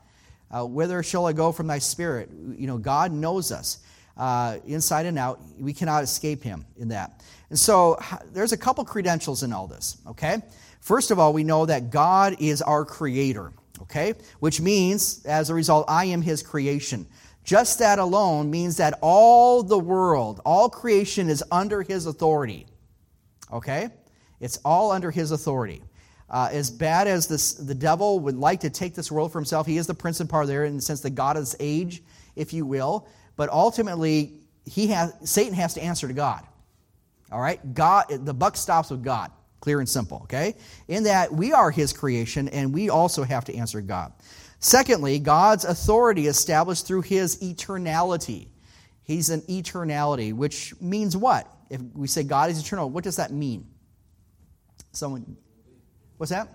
Uh, 0.52 0.64
whither 0.64 1.02
shall 1.02 1.26
I 1.26 1.32
go 1.32 1.50
from 1.50 1.66
thy 1.66 1.80
spirit? 1.80 2.30
You 2.56 2.68
know, 2.68 2.78
God 2.78 3.10
knows 3.10 3.50
us 3.50 3.80
uh, 4.16 4.58
inside 4.68 5.04
and 5.04 5.18
out. 5.18 5.40
We 5.58 5.72
cannot 5.72 6.04
escape 6.04 6.44
him 6.44 6.64
in 6.76 6.90
that. 6.90 7.24
And 7.48 7.58
so 7.58 7.98
there's 8.32 8.52
a 8.52 8.56
couple 8.56 8.84
credentials 8.84 9.42
in 9.42 9.52
all 9.52 9.66
this, 9.66 9.96
okay? 10.06 10.40
First 10.78 11.10
of 11.10 11.18
all, 11.18 11.32
we 11.32 11.42
know 11.42 11.66
that 11.66 11.90
God 11.90 12.36
is 12.38 12.62
our 12.62 12.84
creator 12.84 13.52
okay? 13.82 14.14
Which 14.38 14.60
means, 14.60 15.24
as 15.24 15.50
a 15.50 15.54
result, 15.54 15.86
I 15.88 16.06
am 16.06 16.22
his 16.22 16.42
creation. 16.42 17.06
Just 17.44 17.78
that 17.78 17.98
alone 17.98 18.50
means 18.50 18.76
that 18.76 18.98
all 19.00 19.62
the 19.62 19.78
world, 19.78 20.40
all 20.44 20.68
creation 20.68 21.28
is 21.28 21.42
under 21.50 21.82
his 21.82 22.06
authority, 22.06 22.66
okay? 23.52 23.88
It's 24.40 24.58
all 24.64 24.90
under 24.90 25.10
his 25.10 25.30
authority. 25.30 25.82
Uh, 26.28 26.48
as 26.52 26.70
bad 26.70 27.08
as 27.08 27.26
this, 27.26 27.54
the 27.54 27.74
devil 27.74 28.20
would 28.20 28.36
like 28.36 28.60
to 28.60 28.70
take 28.70 28.94
this 28.94 29.10
world 29.10 29.32
for 29.32 29.38
himself, 29.38 29.66
he 29.66 29.78
is 29.78 29.86
the 29.86 29.94
prince 29.94 30.20
and 30.20 30.30
power 30.30 30.46
there 30.46 30.64
in 30.64 30.76
the 30.76 30.82
sense 30.82 31.00
the 31.00 31.10
God 31.10 31.36
of 31.36 31.42
this 31.42 31.56
age, 31.58 32.02
if 32.36 32.52
you 32.52 32.64
will. 32.64 33.08
But 33.36 33.48
ultimately, 33.50 34.34
he 34.64 34.88
has, 34.88 35.12
Satan 35.24 35.54
has 35.54 35.74
to 35.74 35.82
answer 35.82 36.06
to 36.06 36.14
God. 36.14 36.46
All 37.32 37.40
right? 37.40 37.74
God, 37.74 38.06
the 38.10 38.34
buck 38.34 38.56
stops 38.56 38.90
with 38.90 39.02
God. 39.02 39.32
Clear 39.60 39.78
and 39.80 39.88
simple, 39.88 40.20
okay? 40.24 40.54
In 40.88 41.04
that 41.04 41.32
we 41.32 41.52
are 41.52 41.70
his 41.70 41.92
creation 41.92 42.48
and 42.48 42.72
we 42.72 42.88
also 42.88 43.22
have 43.22 43.44
to 43.46 43.54
answer 43.54 43.80
God. 43.80 44.12
Secondly, 44.58 45.18
God's 45.18 45.64
authority 45.64 46.26
established 46.26 46.86
through 46.86 47.02
his 47.02 47.38
eternality. 47.42 48.48
He's 49.02 49.30
an 49.30 49.40
eternality, 49.42 50.34
which 50.34 50.74
means 50.80 51.16
what? 51.16 51.46
If 51.68 51.80
we 51.94 52.06
say 52.06 52.22
God 52.22 52.50
is 52.50 52.60
eternal, 52.60 52.90
what 52.90 53.04
does 53.04 53.16
that 53.16 53.32
mean? 53.32 53.66
Someone, 54.92 55.36
what's 56.16 56.30
that? 56.30 56.48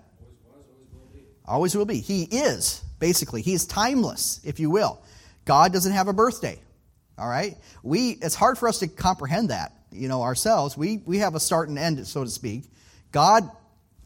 Always 0.48 0.64
will 0.92 1.08
be. 1.12 1.24
Always 1.46 1.76
will 1.76 1.84
be. 1.84 2.00
He 2.00 2.24
is, 2.24 2.82
basically. 2.98 3.42
He 3.42 3.54
is 3.54 3.66
timeless, 3.66 4.40
if 4.44 4.60
you 4.60 4.70
will. 4.70 5.02
God 5.44 5.72
doesn't 5.72 5.92
have 5.92 6.08
a 6.08 6.12
birthday. 6.12 6.60
All 7.18 7.28
right? 7.28 7.56
We 7.82 8.10
it's 8.10 8.34
hard 8.34 8.58
for 8.58 8.68
us 8.68 8.78
to 8.80 8.88
comprehend 8.88 9.50
that, 9.50 9.72
you 9.90 10.08
know, 10.08 10.22
ourselves. 10.22 10.76
We 10.76 10.98
we 11.06 11.18
have 11.18 11.34
a 11.34 11.40
start 11.40 11.68
and 11.68 11.78
end, 11.78 12.06
so 12.06 12.24
to 12.24 12.30
speak. 12.30 12.70
God, 13.12 13.50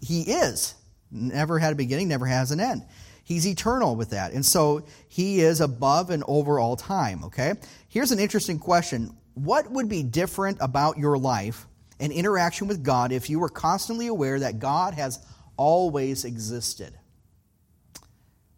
He 0.01 0.23
is. 0.23 0.75
Never 1.11 1.59
had 1.59 1.73
a 1.73 1.77
beginning, 1.77 2.09
never 2.09 2.27
has 2.27 2.51
an 2.51 2.61
end. 2.61 2.85
He's 3.25 3.47
eternal 3.47 3.97
with 3.97 4.11
that. 4.11 4.33
And 4.33 4.45
so 4.45 4.85
He 5.09 5.41
is 5.41 5.61
above 5.61 6.11
and 6.11 6.25
over 6.27 6.59
all 6.59 6.77
time, 6.77 7.25
okay? 7.25 7.55
Here's 7.89 8.13
an 8.13 8.19
interesting 8.19 8.59
question 8.59 9.15
What 9.35 9.71
would 9.71 9.89
be 9.89 10.03
different 10.03 10.59
about 10.61 10.99
your 10.99 11.19
life 11.19 11.67
and 11.99 12.13
interaction 12.13 12.67
with 12.67 12.83
God 12.83 13.13
if 13.13 13.29
you 13.29 13.39
were 13.39 13.49
constantly 13.49 14.07
aware 14.07 14.41
that 14.41 14.59
God 14.59 14.95
has 14.95 15.25
always 15.57 16.25
existed? 16.25 16.95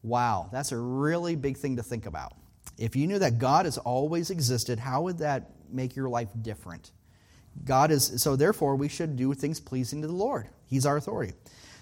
Wow, 0.03 0.49
that's 0.53 0.73
a 0.73 0.79
really 0.79 1.37
big 1.37 1.57
thing 1.57 1.77
to 1.77 1.83
think 1.83 2.07
about. 2.07 2.33
If 2.79 2.97
you 2.97 3.07
knew 3.07 3.19
that 3.19 3.39
God 3.39 3.67
has 3.67 3.79
always 3.79 4.31
existed, 4.31 4.79
how 4.79 5.03
would 5.03 5.19
that 5.19 5.51
make 5.71 5.95
your 5.95 6.09
life 6.09 6.29
different? 6.41 6.91
God 7.65 7.91
is, 7.91 8.21
so 8.23 8.37
therefore, 8.37 8.77
we 8.77 8.89
should 8.89 9.17
do 9.17 9.35
things 9.35 9.61
pleasing 9.61 10.03
to 10.03 10.09
the 10.09 10.15
Lord. 10.15 10.49
He's 10.67 10.87
our 10.87 10.97
authority. 10.97 11.35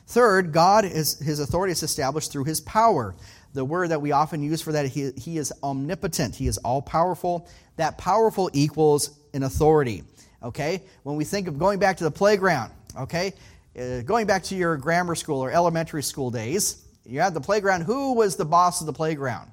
Third, 0.07 0.53
God 0.53 0.85
is 0.85 1.21
his 1.21 1.39
authority 1.39 1.71
is 1.71 1.85
established 1.85 2.33
through 2.33 2.45
his 2.45 2.61
power. 2.61 3.15
The 3.53 3.65
word 3.65 3.91
that 3.91 4.03
we 4.03 4.11
often 4.11 4.43
use 4.43 4.61
for 4.61 4.73
that, 4.73 4.87
he, 4.87 5.13
he 5.17 5.39
is 5.39 5.53
omnipotent. 5.63 6.35
He 6.35 6.49
is 6.49 6.59
all 6.59 6.83
powerful. 6.83 7.49
That 7.77 7.97
powerful 7.97 8.51
equals 8.53 9.11
an 9.35 9.45
authority. 9.45 10.03
Okay? 10.43 10.83
When 11.05 11.17
we 11.17 11.25
think 11.25 11.47
of 11.47 11.59
going 11.59 11.79
back 11.79 11.99
to 11.99 12.05
the 12.05 12.11
playground, 12.11 12.73
okay? 12.99 13.35
Uh, 13.79 14.01
going 14.01 14.27
back 14.27 14.43
to 14.45 14.57
your 14.57 14.77
grammar 14.77 15.15
school 15.15 15.41
or 15.41 15.53
elementary 15.53 16.03
school 16.03 16.31
days, 16.31 16.85
you 17.07 17.21
had 17.21 17.35
the 17.35 17.41
playground. 17.41 17.83
Who 17.83 18.15
was 18.15 18.37
the 18.37 18.45
boss 18.45 18.81
of 18.81 18.87
the 18.87 18.93
playground? 18.93 19.51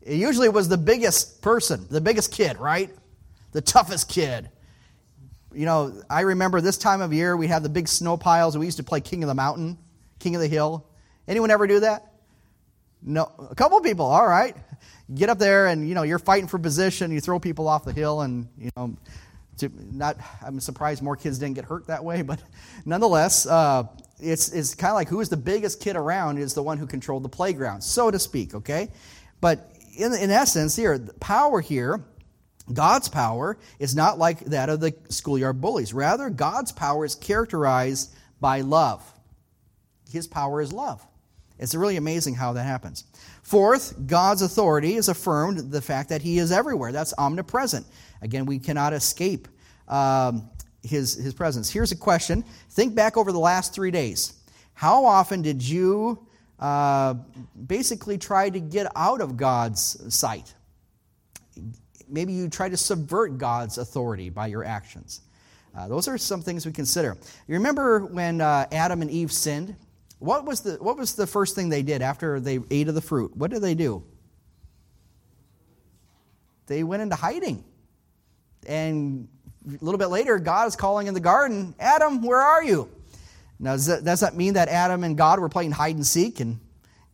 It 0.00 0.16
usually 0.16 0.48
was 0.48 0.68
the 0.68 0.78
biggest 0.78 1.40
person, 1.40 1.86
the 1.88 2.00
biggest 2.00 2.32
kid, 2.32 2.58
right? 2.58 2.90
The 3.52 3.60
toughest 3.60 4.08
kid. 4.08 4.50
You 5.54 5.66
know, 5.66 6.02
I 6.08 6.22
remember 6.22 6.60
this 6.60 6.78
time 6.78 7.00
of 7.02 7.12
year 7.12 7.36
we 7.36 7.46
had 7.46 7.62
the 7.62 7.68
big 7.68 7.86
snow 7.86 8.16
piles 8.16 8.56
we 8.56 8.64
used 8.64 8.78
to 8.78 8.82
play 8.82 9.00
King 9.00 9.22
of 9.22 9.28
the 9.28 9.34
Mountain, 9.34 9.78
King 10.18 10.34
of 10.34 10.40
the 10.40 10.48
Hill. 10.48 10.86
Anyone 11.28 11.50
ever 11.50 11.66
do 11.66 11.80
that? 11.80 12.12
No, 13.02 13.30
a 13.50 13.54
couple 13.54 13.80
people. 13.80 14.06
All 14.06 14.26
right, 14.26 14.56
get 15.12 15.28
up 15.28 15.38
there 15.38 15.66
and 15.66 15.88
you 15.88 15.94
know 15.94 16.02
you're 16.02 16.18
fighting 16.18 16.48
for 16.48 16.58
position. 16.58 17.10
You 17.10 17.20
throw 17.20 17.38
people 17.38 17.68
off 17.68 17.84
the 17.84 17.92
hill, 17.92 18.22
and 18.22 18.48
you 18.56 18.70
know, 18.76 18.96
to 19.58 19.70
not. 19.92 20.16
I'm 20.44 20.60
surprised 20.60 21.02
more 21.02 21.16
kids 21.16 21.38
didn't 21.38 21.54
get 21.56 21.64
hurt 21.64 21.88
that 21.88 22.04
way, 22.04 22.22
but 22.22 22.40
nonetheless, 22.84 23.46
uh, 23.46 23.84
it's 24.20 24.52
it's 24.52 24.74
kind 24.74 24.92
of 24.92 24.94
like 24.94 25.08
who 25.08 25.20
is 25.20 25.28
the 25.28 25.36
biggest 25.36 25.80
kid 25.80 25.96
around 25.96 26.38
is 26.38 26.54
the 26.54 26.62
one 26.62 26.78
who 26.78 26.86
controlled 26.86 27.24
the 27.24 27.28
playground, 27.28 27.82
so 27.82 28.10
to 28.10 28.18
speak. 28.18 28.54
Okay, 28.54 28.88
but 29.40 29.72
in 29.96 30.12
in 30.14 30.30
essence, 30.30 30.76
here 30.76 30.96
the 30.96 31.14
power 31.14 31.60
here. 31.60 32.04
God's 32.72 33.08
power 33.08 33.58
is 33.78 33.94
not 33.94 34.18
like 34.18 34.40
that 34.46 34.68
of 34.68 34.80
the 34.80 34.94
schoolyard 35.08 35.60
bullies. 35.60 35.92
Rather, 35.92 36.30
God's 36.30 36.72
power 36.72 37.04
is 37.04 37.14
characterized 37.14 38.14
by 38.40 38.60
love. 38.60 39.02
His 40.10 40.26
power 40.26 40.60
is 40.60 40.72
love. 40.72 41.04
It's 41.58 41.74
really 41.74 41.96
amazing 41.96 42.34
how 42.34 42.52
that 42.54 42.64
happens. 42.64 43.04
Fourth, 43.42 43.94
God's 44.06 44.42
authority 44.42 44.94
is 44.94 45.08
affirmed 45.08 45.70
the 45.70 45.80
fact 45.80 46.08
that 46.08 46.22
He 46.22 46.38
is 46.38 46.52
everywhere. 46.52 46.92
That's 46.92 47.14
omnipresent. 47.18 47.86
Again, 48.20 48.46
we 48.46 48.58
cannot 48.58 48.92
escape 48.92 49.48
um, 49.88 50.50
his, 50.82 51.14
his 51.14 51.34
presence. 51.34 51.70
Here's 51.70 51.92
a 51.92 51.96
question 51.96 52.44
Think 52.70 52.94
back 52.94 53.16
over 53.16 53.32
the 53.32 53.38
last 53.38 53.74
three 53.74 53.90
days. 53.90 54.34
How 54.74 55.04
often 55.04 55.42
did 55.42 55.62
you 55.62 56.26
uh, 56.58 57.14
basically 57.66 58.18
try 58.18 58.50
to 58.50 58.60
get 58.60 58.86
out 58.96 59.20
of 59.20 59.36
God's 59.36 60.14
sight? 60.14 60.54
Maybe 62.12 62.32
you 62.32 62.48
try 62.48 62.68
to 62.68 62.76
subvert 62.76 63.38
God's 63.38 63.78
authority 63.78 64.28
by 64.28 64.48
your 64.48 64.64
actions. 64.64 65.22
Uh, 65.76 65.88
those 65.88 66.06
are 66.06 66.18
some 66.18 66.42
things 66.42 66.66
we 66.66 66.72
consider. 66.72 67.16
You 67.48 67.54
remember 67.54 68.00
when 68.00 68.42
uh, 68.42 68.66
Adam 68.70 69.00
and 69.00 69.10
Eve 69.10 69.32
sinned? 69.32 69.74
What 70.18 70.44
was, 70.44 70.60
the, 70.60 70.74
what 70.74 70.98
was 70.98 71.14
the 71.14 71.26
first 71.26 71.54
thing 71.54 71.70
they 71.70 71.82
did 71.82 72.02
after 72.02 72.38
they 72.38 72.60
ate 72.70 72.88
of 72.88 72.94
the 72.94 73.00
fruit? 73.00 73.34
What 73.34 73.50
did 73.50 73.62
they 73.62 73.74
do? 73.74 74.04
They 76.66 76.84
went 76.84 77.02
into 77.02 77.16
hiding. 77.16 77.64
And 78.66 79.26
a 79.66 79.84
little 79.84 79.98
bit 79.98 80.08
later, 80.08 80.38
God 80.38 80.68
is 80.68 80.76
calling 80.76 81.06
in 81.06 81.14
the 81.14 81.20
garden, 81.20 81.74
Adam, 81.80 82.22
where 82.22 82.40
are 82.40 82.62
you? 82.62 82.88
Now, 83.58 83.72
does 83.72 83.86
that, 83.86 84.04
does 84.04 84.20
that 84.20 84.36
mean 84.36 84.54
that 84.54 84.68
Adam 84.68 85.02
and 85.02 85.16
God 85.16 85.40
were 85.40 85.48
playing 85.48 85.72
hide 85.72 85.96
and 85.96 86.06
seek 86.06 86.40
and 86.40 86.60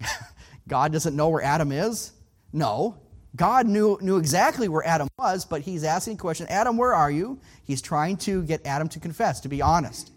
God 0.69 0.93
doesn't 0.93 1.15
know 1.15 1.29
where 1.29 1.43
Adam 1.43 1.71
is? 1.71 2.13
No. 2.53 2.99
God 3.39 3.67
knew, 3.67 3.99
knew 4.03 4.19
exactly 4.19 4.69
where 4.69 4.87
Adam 4.87 5.09
was, 5.17 5.45
but 5.45 5.63
he's 5.63 5.85
asking 5.85 6.15
a 6.15 6.17
question 6.19 6.47
Adam, 6.51 6.77
where 6.77 6.93
are 6.93 7.11
you? 7.11 7.39
He's 7.65 7.81
trying 7.81 8.17
to 8.19 8.43
get 8.43 8.67
Adam 8.67 8.89
to 8.91 9.01
confess, 9.01 9.41
to 9.41 9.49
be 9.49 9.63
honest. 9.63 10.11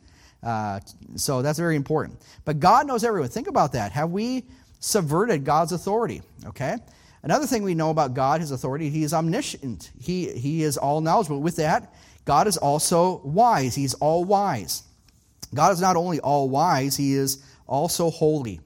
Uh, 0.43 0.79
so 1.15 1.43
that's 1.43 1.59
very 1.59 1.75
important. 1.75 2.19
But 2.45 2.59
God 2.59 2.87
knows 2.87 3.03
everyone. 3.03 3.29
Think 3.29 3.47
about 3.47 3.73
that. 3.73 3.91
Have 3.91 4.09
we 4.09 4.43
subverted 4.79 5.45
God's 5.45 5.71
authority? 5.71 6.23
Okay. 6.47 6.77
Another 7.21 7.45
thing 7.45 7.61
we 7.61 7.75
know 7.75 7.91
about 7.91 8.15
God, 8.15 8.41
his 8.41 8.49
authority, 8.49 8.89
he 8.89 9.03
is 9.03 9.13
omniscient. 9.13 9.91
He, 9.99 10.31
he 10.31 10.63
is 10.63 10.77
all 10.77 10.99
knowledgeable. 11.01 11.41
With 11.41 11.57
that, 11.57 11.93
God 12.25 12.47
is 12.47 12.57
also 12.57 13.21
wise. 13.23 13.75
He's 13.75 13.93
all 13.93 14.25
wise. 14.25 14.81
God 15.53 15.71
is 15.73 15.81
not 15.81 15.95
only 15.95 16.19
all 16.19 16.49
wise, 16.49 16.97
he 16.97 17.13
is 17.13 17.43
also 17.67 18.09
holy. 18.09 18.61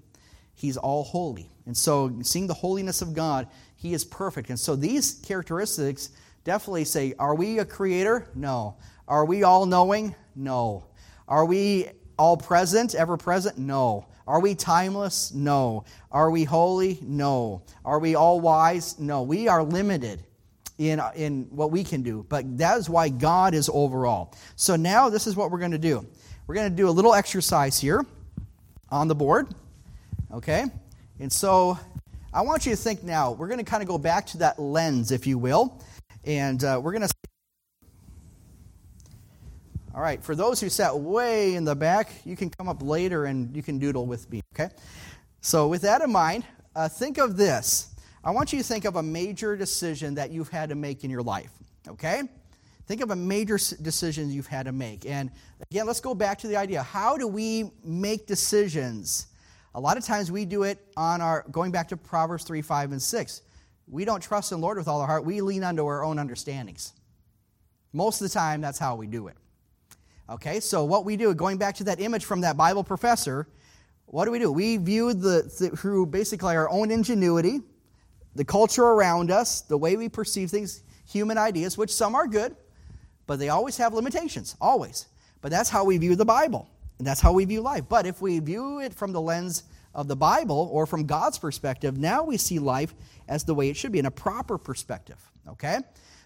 He's 0.54 0.78
all 0.78 1.04
holy. 1.04 1.50
And 1.65 1.76
so, 1.76 2.15
seeing 2.22 2.48
the 2.48 2.54
holiness 2.54 3.02
of 3.02 3.13
God, 3.13 3.48
he 3.86 3.93
is 3.93 4.04
perfect. 4.04 4.50
And 4.50 4.60
so, 4.60 4.76
these 4.76 5.21
characteristics 5.24 6.10
definitely 6.43 6.86
say 6.86 7.13
Are 7.19 7.36
we 7.36 7.60
a 7.60 7.65
creator? 7.65 8.28
No. 8.34 8.78
Are 9.08 9.26
we 9.26 9.43
all 9.43 9.67
knowing? 9.67 10.15
No. 10.36 10.86
Are 11.28 11.45
we 11.45 11.89
all 12.17 12.36
present, 12.36 12.95
ever 12.95 13.15
present? 13.15 13.60
No. 13.60 14.08
Are 14.28 14.39
we 14.41 14.56
timeless? 14.56 15.34
No. 15.36 15.86
Are 16.12 16.32
we 16.32 16.45
holy? 16.45 16.98
No. 17.04 17.62
Are 17.84 18.00
we 18.00 18.15
all 18.15 18.39
wise? 18.39 18.98
No. 18.98 19.21
We 19.21 19.48
are 19.48 19.63
limited 19.63 20.24
in, 20.80 21.00
in 21.15 21.43
what 21.52 21.69
we 21.69 21.84
can 21.84 22.02
do, 22.02 22.26
but 22.28 22.58
that 22.58 22.80
is 22.80 22.89
why 22.89 23.10
God 23.10 23.54
is 23.54 23.69
overall. 23.71 24.34
So 24.56 24.76
now 24.76 25.10
this 25.10 25.28
is 25.28 25.36
what 25.36 25.52
we're 25.52 25.60
going 25.60 25.71
to 25.71 25.78
do. 25.78 26.04
We're 26.48 26.56
going 26.56 26.71
to 26.71 26.76
do 26.76 26.89
a 26.89 26.91
little 26.91 27.13
exercise 27.13 27.80
here 27.80 28.04
on 28.89 29.08
the 29.08 29.15
board. 29.15 29.54
Okay? 30.34 30.65
And 31.19 31.32
so 31.32 31.78
I 32.36 32.41
want 32.41 32.65
you 32.65 32.74
to 32.74 32.76
think 32.76 33.02
now, 33.02 33.32
we're 33.32 33.48
going 33.48 33.60
to 33.60 33.63
kind 33.63 33.82
of 33.82 33.88
go 33.88 33.98
back 33.98 34.26
to 34.28 34.39
that 34.39 34.60
lens, 34.60 35.13
if 35.13 35.26
you 35.26 35.38
will, 35.38 35.82
and 36.26 36.62
uh, 36.65 36.82
we're 36.84 36.91
going 36.91 37.08
to 37.08 37.13
all 39.95 40.02
right, 40.02 40.21
for 40.21 40.36
those 40.36 40.60
who 40.60 40.67
sat 40.67 41.00
way 41.00 41.56
in 41.56 41.63
the 41.63 41.78
back, 41.78 42.12
you 42.26 42.36
can 42.36 42.50
come 42.50 42.67
up 42.67 42.84
later 42.84 43.24
and 43.24 43.56
you 43.56 43.63
can 43.63 43.80
doodle 43.80 44.06
with 44.06 44.30
me, 44.30 44.41
okay? 44.54 44.69
So, 45.39 45.69
with 45.69 45.84
that 45.84 46.02
in 46.02 46.12
mind, 46.12 46.43
uh, 46.76 46.89
think 46.89 47.17
of 47.19 47.38
this. 47.38 47.95
I 48.21 48.32
want 48.32 48.52
you 48.52 48.60
to 48.60 48.65
think 48.65 48.84
of 48.84 48.98
a 48.98 49.04
major 49.04 49.56
decision 49.56 50.15
that 50.15 50.32
you've 50.32 50.50
had 50.50 50.67
to 50.67 50.76
make 50.76 51.06
in 51.06 51.10
your 51.10 51.24
life, 51.24 51.52
okay? 51.88 52.24
Think 52.86 53.00
of 53.00 53.12
a 53.12 53.15
major 53.15 53.58
decision 53.82 54.30
you've 54.30 54.48
had 54.48 54.65
to 54.65 54.74
make. 54.74 55.06
And 55.06 55.32
again, 55.71 55.86
let's 55.86 56.02
go 56.02 56.13
back 56.13 56.39
to 56.39 56.48
the 56.50 56.58
idea 56.58 56.84
how 56.84 57.15
do 57.15 57.30
we 57.30 57.71
make 57.86 58.28
decisions? 58.28 59.28
A 59.76 59.80
lot 59.80 59.98
of 59.98 60.06
times 60.06 60.32
we 60.32 60.46
do 60.46 60.64
it 60.64 60.80
on 60.96 61.20
our, 61.20 61.44
going 61.52 61.70
back 61.70 61.90
to 61.90 61.98
Proverbs 61.98 62.46
3, 62.46 62.62
5, 62.62 62.94
and 62.94 63.02
6. 63.02 63.42
We 63.90 64.06
don't 64.06 64.24
trust 64.24 64.54
in 64.54 64.60
the 64.60 64.62
Lord 64.62 64.78
with 64.78 64.88
all 64.88 65.02
our 65.02 65.08
heart, 65.08 65.26
we 65.26 65.42
lean 65.42 65.66
onto 65.66 65.86
our 65.86 66.02
own 66.02 66.18
understandings. 66.18 66.94
Most 67.92 68.22
of 68.22 68.30
the 68.30 68.34
time, 68.34 68.62
that's 68.62 68.80
how 68.80 68.96
we 68.96 69.06
do 69.06 69.28
it. 69.28 69.36
Okay, 70.30 70.62
so 70.62 70.86
what 70.86 71.04
we 71.04 71.18
do, 71.18 71.34
going 71.34 71.58
back 71.58 71.76
to 71.76 71.84
that 71.84 72.00
image 72.00 72.24
from 72.24 72.40
that 72.42 72.56
Bible 72.56 72.86
professor, 72.86 73.50
what 74.06 74.24
do 74.24 74.32
we 74.32 74.40
do? 74.40 74.50
We 74.50 74.78
view 74.78 75.14
the, 75.14 75.44
through 75.44 76.06
basically 76.06 76.56
our 76.56 76.70
own 76.70 76.90
ingenuity, 76.90 77.60
the 78.34 78.46
culture 78.46 78.86
around 78.86 79.30
us, 79.30 79.60
the 79.60 79.78
way 79.78 79.98
we 79.98 80.08
perceive 80.08 80.52
things, 80.52 80.84
human 81.06 81.38
ideas, 81.38 81.78
which 81.78 81.94
some 81.94 82.16
are 82.16 82.28
good, 82.28 82.56
but 83.28 83.40
they 83.40 83.50
always 83.50 83.76
have 83.76 83.94
limitations, 83.94 84.56
always. 84.62 85.08
But 85.42 85.52
that's 85.52 85.70
how 85.70 85.84
we 85.84 85.98
view 85.98 86.16
the 86.16 86.26
Bible, 86.26 86.70
and 86.97 87.08
that's 87.08 87.21
how 87.21 87.34
we 87.34 87.45
view 87.45 87.62
life. 87.62 87.84
But 87.89 88.05
if 88.05 88.21
we 88.21 88.39
view 88.39 88.79
it 88.79 88.93
from 88.93 89.12
the 89.12 89.21
lens 89.21 89.63
of 89.93 90.08
the 90.08 90.15
Bible 90.15 90.69
or 90.71 90.86
from 90.86 91.05
God's 91.05 91.38
perspective, 91.38 91.97
now 91.97 92.23
we 92.23 92.38
see 92.38 92.60
life 92.60 92.93
as 93.27 93.43
the 93.43 93.53
way 93.53 93.69
it 93.69 93.77
should 93.77 93.91
be 93.91 93.99
in 93.99 94.05
a 94.05 94.12
proper 94.12 94.58
perspective. 94.58 95.19
Okay? 95.47 95.79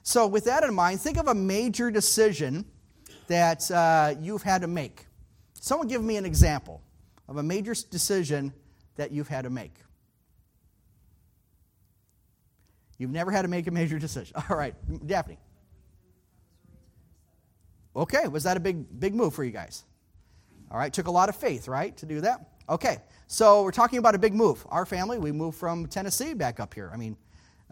So, 0.04 0.28
with 0.28 0.46
that 0.46 0.64
in 0.64 0.74
mind, 0.74 1.02
think 1.02 1.18
of 1.18 1.28
a 1.28 1.36
major 1.36 1.92
decision 1.92 2.66
that 3.28 3.70
uh, 3.70 4.16
you've 4.22 4.44
had 4.44 4.62
to 4.62 4.68
make. 4.68 5.06
Someone 5.54 5.88
give 5.88 6.04
me 6.04 6.18
an 6.18 6.26
example 6.26 6.82
of 7.28 7.38
a 7.38 7.44
major 7.44 7.76
decision 7.90 8.54
that 8.96 9.12
you've 9.12 9.28
had 9.28 9.44
to 9.44 9.50
make. 9.50 9.74
You've 12.98 13.12
never 13.12 13.32
had 13.32 13.44
to 13.44 13.48
make 13.48 13.68
a 13.68 13.72
major 13.72 14.00
decision. 14.00 14.36
All 14.50 14.58
right, 14.58 14.76
Daphne. 15.06 15.38
Okay, 17.96 18.28
was 18.28 18.44
that 18.44 18.58
a 18.58 18.60
big 18.60 19.00
big 19.00 19.16
move 19.16 19.34
for 19.34 19.44
you 19.44 19.52
guys? 19.52 19.84
All 20.72 20.78
right, 20.78 20.94
took 20.94 21.08
a 21.08 21.12
lot 21.12 21.30
of 21.30 21.36
faith, 21.36 21.68
right, 21.68 21.96
to 21.98 22.06
do 22.06 22.22
that? 22.22 22.48
Okay, 22.70 22.98
so 23.26 23.64
we're 23.64 23.72
talking 23.72 23.98
about 23.98 24.14
a 24.14 24.20
big 24.20 24.36
move. 24.36 24.66
Our 24.70 24.86
family, 24.86 25.18
we 25.18 25.32
moved 25.32 25.58
from 25.58 25.88
Tennessee 25.88 26.36
back 26.36 26.60
up 26.60 26.76
here. 26.76 26.92
I 26.94 26.98
mean, 26.98 27.18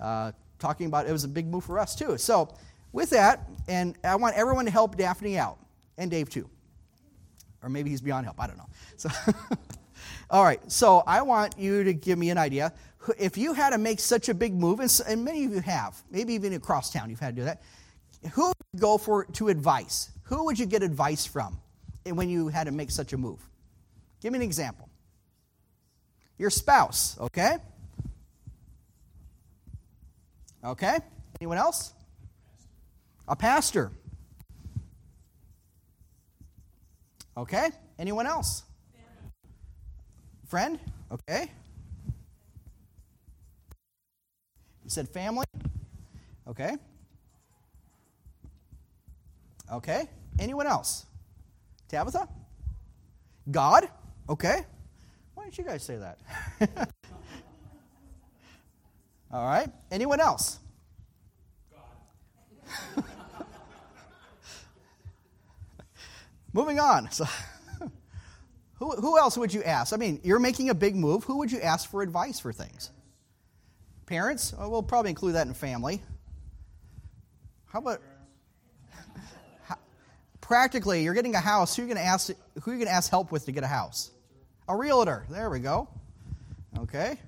uh, 0.01 0.31
talking 0.57 0.87
about 0.87 1.07
it 1.07 1.11
was 1.11 1.23
a 1.23 1.27
big 1.27 1.45
move 1.45 1.63
for 1.63 1.77
us 1.77 1.95
too. 1.95 2.17
So 2.17 2.49
with 2.93 3.11
that, 3.11 3.47
and 3.67 3.95
I 4.03 4.15
want 4.15 4.35
everyone 4.35 4.65
to 4.65 4.71
help 4.71 4.97
Daphne 4.97 5.37
out, 5.37 5.59
and 5.99 6.09
Dave 6.09 6.29
too. 6.29 6.49
Or 7.61 7.69
maybe 7.69 7.91
he's 7.91 8.01
beyond 8.01 8.25
help, 8.25 8.41
I 8.41 8.47
don't 8.47 8.57
know. 8.57 8.69
So, 8.95 9.09
all 10.31 10.43
right, 10.43 10.59
so 10.71 11.03
I 11.05 11.21
want 11.21 11.59
you 11.59 11.83
to 11.83 11.93
give 11.93 12.17
me 12.17 12.31
an 12.31 12.39
idea. 12.39 12.73
If 13.19 13.37
you 13.37 13.53
had 13.53 13.69
to 13.71 13.77
make 13.77 13.99
such 13.99 14.29
a 14.29 14.33
big 14.33 14.55
move, 14.55 14.79
and 14.79 15.23
many 15.23 15.45
of 15.45 15.53
you 15.53 15.61
have, 15.61 16.01
maybe 16.09 16.33
even 16.33 16.53
across 16.53 16.91
town 16.91 17.11
you've 17.11 17.19
had 17.19 17.35
to 17.35 17.41
do 17.41 17.45
that, 17.45 17.61
who 18.33 18.47
would 18.47 18.55
you 18.73 18.79
go 18.79 18.97
for 18.97 19.25
to 19.25 19.49
advice? 19.49 20.11
Who 20.23 20.45
would 20.45 20.57
you 20.57 20.65
get 20.65 20.81
advice 20.81 21.27
from 21.27 21.59
when 22.15 22.29
you 22.29 22.47
had 22.47 22.65
to 22.65 22.71
make 22.71 22.91
such 22.91 23.13
a 23.13 23.17
move? 23.17 23.39
Give 24.21 24.31
me 24.31 24.37
an 24.37 24.43
example. 24.43 24.89
Your 26.37 26.49
spouse, 26.49 27.17
okay? 27.19 27.57
Okay? 30.63 30.99
Anyone 31.39 31.57
else? 31.57 31.93
A 33.27 33.35
pastor. 33.35 33.91
Okay? 37.35 37.69
Anyone 37.99 38.25
else? 38.25 38.63
Friend? 40.47 40.79
Okay. 41.11 41.51
You 44.83 44.89
said 44.89 45.09
family? 45.09 45.45
Okay. 46.47 46.77
Okay. 49.71 50.07
Anyone 50.39 50.67
else? 50.67 51.05
Tabitha? 51.87 52.27
God? 53.49 53.89
Okay. 54.29 54.61
Why 55.33 55.43
didn't 55.43 55.57
you 55.57 55.63
guys 55.63 55.83
say 55.83 55.97
that? 55.97 56.19
All 59.31 59.45
right. 59.45 59.69
Anyone 59.91 60.19
else? 60.19 60.59
God. 62.95 63.03
Moving 66.53 66.79
on. 66.79 67.11
So, 67.11 67.25
who, 68.75 68.91
who 68.91 69.17
else 69.17 69.37
would 69.37 69.53
you 69.53 69.63
ask? 69.63 69.93
I 69.93 69.97
mean, 69.97 70.19
you're 70.23 70.39
making 70.39 70.69
a 70.69 70.75
big 70.75 70.95
move. 70.95 71.23
Who 71.25 71.37
would 71.39 71.51
you 71.51 71.61
ask 71.61 71.89
for 71.89 72.01
advice 72.01 72.39
for 72.39 72.51
things? 72.51 72.91
Parents? 74.05 74.53
Oh, 74.57 74.69
we'll 74.69 74.83
probably 74.83 75.09
include 75.09 75.35
that 75.35 75.47
in 75.47 75.53
family. 75.53 76.01
How 77.65 77.79
about 77.79 78.01
practically? 80.47 81.03
You're 81.03 81.13
getting 81.13 81.35
a 81.35 81.39
house. 81.39 81.75
Who 81.75 81.83
are 81.83 81.85
you 81.85 81.93
going 81.93 82.03
to 82.03 82.09
ask? 82.09 82.27
Who 82.29 82.71
are 82.71 82.73
you 82.73 82.79
going 82.79 82.87
to 82.87 82.93
ask 82.93 83.11
help 83.11 83.31
with 83.31 83.45
to 83.45 83.51
get 83.51 83.63
a 83.63 83.67
house? 83.67 84.11
A 84.69 84.75
realtor. 84.75 85.25
There 85.29 85.49
we 85.49 85.59
go. 85.59 85.89
Okay. 86.79 87.19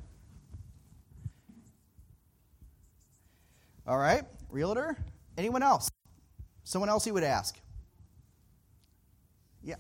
All 3.86 3.98
right, 3.98 4.24
realtor. 4.50 4.98
Anyone 5.38 5.64
else? 5.64 5.90
Someone 6.64 6.90
else 6.90 7.06
you 7.06 7.14
would 7.14 7.24
ask? 7.24 7.60
Yeah. 9.64 9.76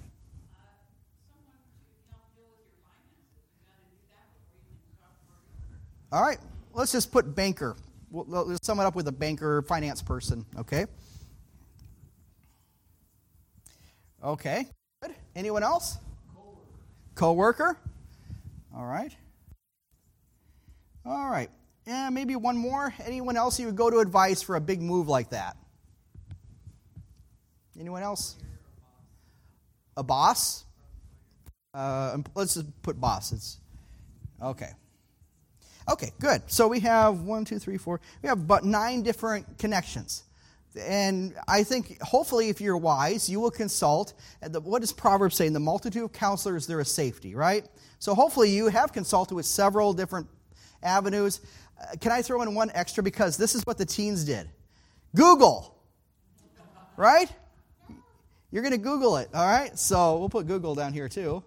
All 6.11 6.23
right, 6.23 6.39
let's 6.73 6.91
just 6.91 7.11
put 7.11 7.35
banker. 7.35 7.75
let's 8.11 8.65
sum 8.65 8.79
it 8.79 8.83
up 8.83 8.95
with 8.95 9.07
a 9.07 9.11
banker, 9.11 9.61
finance 9.61 10.01
person, 10.01 10.43
okay? 10.57 10.87
Okay, 14.23 14.67
good. 15.01 15.15
Anyone 15.35 15.63
else? 15.63 15.97
Co 17.15 17.33
worker. 17.33 17.77
All 18.75 18.85
right. 18.85 19.15
All 21.05 21.29
right. 21.29 21.49
Yeah, 21.87 22.09
maybe 22.09 22.35
one 22.35 22.57
more. 22.57 22.93
Anyone 23.05 23.37
else 23.37 23.59
you 23.59 23.65
would 23.65 23.75
go 23.75 23.89
to 23.89 23.99
advice 23.99 24.41
for 24.41 24.55
a 24.55 24.61
big 24.61 24.81
move 24.81 25.07
like 25.07 25.29
that? 25.29 25.57
Anyone 27.79 28.03
else? 28.03 28.35
A 29.95 30.03
boss? 30.03 30.65
Uh, 31.73 32.17
let's 32.35 32.55
just 32.55 32.81
put 32.81 32.99
boss. 32.99 33.31
It's 33.31 33.57
okay. 34.41 34.71
Okay, 35.89 36.11
good. 36.19 36.43
So 36.47 36.67
we 36.67 36.81
have 36.81 37.21
one, 37.21 37.45
two, 37.45 37.57
three, 37.57 37.77
four. 37.77 38.01
We 38.21 38.29
have 38.29 38.39
about 38.39 38.63
nine 38.63 39.01
different 39.01 39.57
connections. 39.57 40.23
And 40.79 41.35
I 41.47 41.63
think, 41.63 42.01
hopefully, 42.01 42.49
if 42.49 42.61
you're 42.61 42.77
wise, 42.77 43.29
you 43.29 43.39
will 43.39 43.51
consult. 43.51 44.13
What 44.63 44.79
does 44.81 44.91
Proverbs 44.91 45.35
say? 45.35 45.47
In 45.47 45.53
the 45.53 45.59
multitude 45.59 46.03
of 46.03 46.13
counselors, 46.13 46.67
there 46.67 46.79
is 46.79 46.91
safety, 46.91 47.35
right? 47.35 47.65
So 47.99 48.15
hopefully, 48.15 48.49
you 48.49 48.67
have 48.67 48.93
consulted 48.93 49.35
with 49.35 49.45
several 49.45 49.93
different 49.93 50.27
avenues. 50.81 51.41
Uh, 51.79 51.95
can 51.99 52.11
I 52.11 52.21
throw 52.21 52.41
in 52.41 52.55
one 52.55 52.71
extra? 52.73 53.03
Because 53.03 53.37
this 53.37 53.55
is 53.55 53.63
what 53.65 53.77
the 53.77 53.85
teens 53.85 54.23
did 54.23 54.49
Google, 55.15 55.75
right? 56.97 57.31
You're 58.51 58.63
going 58.63 58.73
to 58.73 58.79
Google 58.79 59.17
it, 59.17 59.29
all 59.33 59.45
right? 59.45 59.77
So 59.77 60.17
we'll 60.17 60.29
put 60.29 60.47
Google 60.47 60.73
down 60.73 60.93
here 60.93 61.07
too. 61.07 61.43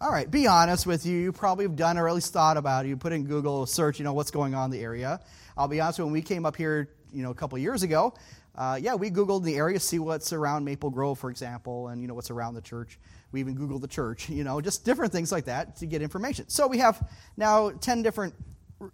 All 0.00 0.10
right, 0.10 0.30
be 0.30 0.46
honest 0.46 0.86
with 0.86 1.06
you. 1.06 1.16
You 1.16 1.32
probably 1.32 1.64
have 1.64 1.76
done 1.76 1.96
or 1.96 2.08
at 2.08 2.14
least 2.14 2.32
thought 2.32 2.56
about 2.56 2.84
it. 2.84 2.88
You 2.88 2.96
put 2.96 3.12
in 3.12 3.24
Google 3.24 3.64
search, 3.64 3.98
you 3.98 4.04
know, 4.04 4.12
what's 4.12 4.30
going 4.30 4.54
on 4.54 4.66
in 4.66 4.70
the 4.70 4.82
area. 4.82 5.20
I'll 5.56 5.68
be 5.68 5.80
honest, 5.80 6.00
when 6.00 6.10
we 6.10 6.22
came 6.22 6.44
up 6.44 6.56
here, 6.56 6.90
you 7.12 7.22
know, 7.22 7.30
a 7.30 7.34
couple 7.34 7.56
years 7.58 7.82
ago, 7.82 8.14
uh, 8.56 8.78
yeah, 8.80 8.94
we 8.94 9.10
Googled 9.10 9.44
the 9.44 9.56
area, 9.56 9.80
see 9.80 9.98
what's 9.98 10.32
around 10.32 10.64
Maple 10.64 10.90
Grove, 10.90 11.18
for 11.18 11.30
example, 11.30 11.88
and, 11.88 12.00
you 12.00 12.06
know, 12.06 12.14
what's 12.14 12.30
around 12.30 12.54
the 12.54 12.60
church. 12.60 12.98
We 13.32 13.40
even 13.40 13.56
Googled 13.56 13.80
the 13.80 13.88
church, 13.88 14.28
you 14.28 14.44
know, 14.44 14.60
just 14.60 14.84
different 14.84 15.12
things 15.12 15.32
like 15.32 15.46
that 15.46 15.76
to 15.76 15.86
get 15.86 16.02
information. 16.02 16.48
So 16.48 16.66
we 16.66 16.78
have 16.78 17.08
now 17.36 17.70
10 17.70 18.02
different 18.02 18.34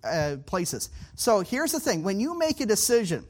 uh, 0.05 0.37
places. 0.46 0.90
So 1.14 1.40
here's 1.40 1.73
the 1.73 1.81
thing 1.81 2.03
when 2.03 2.20
you 2.20 2.38
make 2.38 2.61
a 2.61 2.66
decision, 2.66 3.25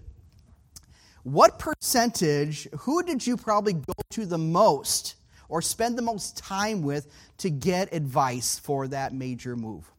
what 1.23 1.59
percentage, 1.59 2.69
who 2.81 3.03
did 3.03 3.27
you 3.27 3.37
probably 3.37 3.75
go 3.75 3.93
to 4.11 4.27
the 4.27 4.39
most 4.39 5.17
or 5.49 5.61
spend 5.61 5.99
the 5.99 6.03
most 6.03 6.39
time 6.39 6.83
with 6.83 7.13
to 7.39 7.51
get 7.51 7.93
advice 7.93 8.59
for 8.59 8.89
that 8.89 9.13
major 9.13 9.57
move 9.57 9.91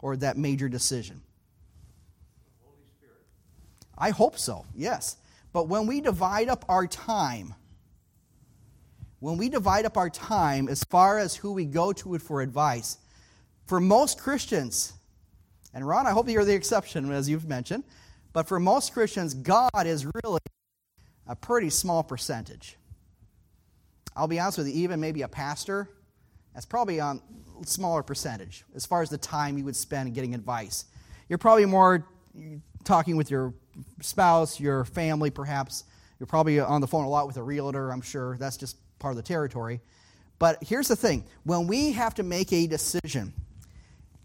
or 0.00 0.16
that 0.16 0.36
major 0.36 0.68
decision? 0.68 1.20
I 4.00 4.10
hope 4.10 4.38
so, 4.38 4.64
yes. 4.74 5.18
But 5.52 5.68
when 5.68 5.86
we 5.86 6.00
divide 6.00 6.48
up 6.48 6.64
our 6.68 6.86
time, 6.86 7.54
when 9.18 9.36
we 9.36 9.50
divide 9.50 9.84
up 9.84 9.98
our 9.98 10.08
time 10.08 10.68
as 10.68 10.82
far 10.84 11.18
as 11.18 11.36
who 11.36 11.52
we 11.52 11.66
go 11.66 11.92
to 11.92 12.18
for 12.18 12.40
advice, 12.40 12.96
for 13.66 13.78
most 13.78 14.18
Christians, 14.18 14.94
and 15.74 15.86
Ron, 15.86 16.06
I 16.06 16.12
hope 16.12 16.28
you're 16.28 16.44
the 16.44 16.54
exception, 16.54 17.12
as 17.12 17.28
you've 17.28 17.46
mentioned, 17.46 17.84
but 18.32 18.48
for 18.48 18.58
most 18.58 18.94
Christians, 18.94 19.34
God 19.34 19.86
is 19.86 20.06
really 20.24 20.40
a 21.26 21.36
pretty 21.36 21.68
small 21.68 22.02
percentage. 22.02 22.76
I'll 24.16 24.28
be 24.28 24.40
honest 24.40 24.58
with 24.58 24.68
you, 24.68 24.74
even 24.74 24.98
maybe 24.98 25.22
a 25.22 25.28
pastor, 25.28 25.88
that's 26.54 26.66
probably 26.66 26.98
a 26.98 27.20
smaller 27.64 28.02
percentage 28.02 28.64
as 28.74 28.86
far 28.86 29.02
as 29.02 29.10
the 29.10 29.18
time 29.18 29.58
you 29.58 29.64
would 29.64 29.76
spend 29.76 30.14
getting 30.14 30.34
advice. 30.34 30.86
You're 31.28 31.38
probably 31.38 31.66
more 31.66 32.06
talking 32.84 33.16
with 33.16 33.30
your 33.30 33.54
spouse, 34.00 34.60
your 34.60 34.84
family, 34.84 35.30
perhaps. 35.30 35.84
You're 36.18 36.26
probably 36.26 36.60
on 36.60 36.80
the 36.80 36.86
phone 36.86 37.04
a 37.04 37.08
lot 37.08 37.26
with 37.26 37.36
a 37.36 37.42
realtor, 37.42 37.90
I'm 37.90 38.02
sure. 38.02 38.36
That's 38.36 38.56
just 38.56 38.76
part 38.98 39.12
of 39.12 39.16
the 39.16 39.22
territory. 39.22 39.80
But 40.38 40.62
here's 40.62 40.88
the 40.88 40.96
thing 40.96 41.24
when 41.44 41.66
we 41.66 41.92
have 41.92 42.14
to 42.14 42.22
make 42.22 42.52
a 42.52 42.66
decision, 42.66 43.32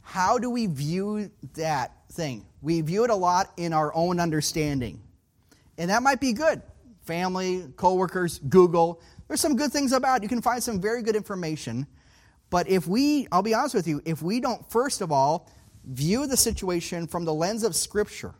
how 0.02 0.38
do 0.38 0.50
we 0.50 0.66
view 0.66 1.32
that 1.56 1.94
thing? 2.12 2.46
We 2.62 2.82
view 2.82 3.04
it 3.04 3.10
a 3.10 3.16
lot 3.16 3.52
in 3.58 3.74
our 3.74 3.94
own 3.96 4.20
understanding. 4.20 5.02
And 5.78 5.90
that 5.90 6.04
might 6.04 6.22
be 6.22 6.34
good. 6.34 6.62
Family, 7.06 7.66
coworkers, 7.76 8.40
Google, 8.40 9.02
there's 9.28 9.42
some 9.42 9.56
good 9.56 9.72
things 9.72 9.92
about 9.92 10.18
it. 10.18 10.24
You 10.24 10.30
can 10.30 10.42
find 10.42 10.62
some 10.64 10.80
very 10.80 11.02
good 11.02 11.16
information. 11.16 11.88
But 12.50 12.70
if 12.70 12.88
we, 12.88 13.28
I'll 13.32 13.42
be 13.42 13.54
honest 13.54 13.76
with 13.76 13.88
you, 13.88 14.02
if 14.06 14.22
we 14.22 14.40
don't, 14.40 14.70
first 14.72 15.02
of 15.02 15.12
all, 15.12 15.50
view 15.84 16.28
the 16.28 16.38
situation 16.38 17.08
from 17.08 17.26
the 17.26 17.34
lens 17.34 17.64
of 17.64 17.76
Scripture, 17.76 18.34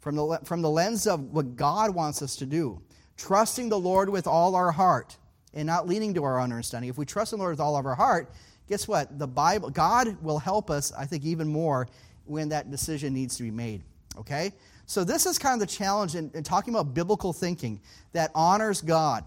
from 0.00 0.16
the, 0.16 0.40
from 0.44 0.62
the 0.62 0.70
lens 0.70 1.06
of 1.06 1.32
what 1.32 1.56
God 1.56 1.94
wants 1.94 2.22
us 2.22 2.36
to 2.36 2.46
do, 2.46 2.80
trusting 3.16 3.68
the 3.68 3.78
Lord 3.78 4.08
with 4.08 4.26
all 4.26 4.54
our 4.54 4.72
heart 4.72 5.16
and 5.54 5.66
not 5.66 5.86
leaning 5.86 6.14
to 6.14 6.24
our 6.24 6.38
own 6.38 6.52
understanding. 6.52 6.90
If 6.90 6.98
we 6.98 7.04
trust 7.04 7.32
the 7.32 7.36
Lord 7.36 7.52
with 7.52 7.60
all 7.60 7.76
of 7.76 7.86
our 7.86 7.94
heart, 7.94 8.32
guess 8.68 8.88
what? 8.88 9.18
The 9.18 9.26
Bible, 9.26 9.70
God 9.70 10.16
will 10.22 10.38
help 10.38 10.70
us, 10.70 10.92
I 10.92 11.04
think, 11.04 11.24
even 11.24 11.48
more 11.48 11.88
when 12.24 12.48
that 12.50 12.70
decision 12.70 13.12
needs 13.12 13.36
to 13.36 13.42
be 13.42 13.50
made. 13.50 13.82
Okay? 14.16 14.52
So, 14.86 15.04
this 15.04 15.26
is 15.26 15.38
kind 15.38 15.60
of 15.60 15.68
the 15.68 15.72
challenge 15.72 16.16
in, 16.16 16.30
in 16.34 16.42
talking 16.42 16.74
about 16.74 16.94
biblical 16.94 17.32
thinking 17.32 17.80
that 18.12 18.30
honors 18.34 18.82
God 18.82 19.24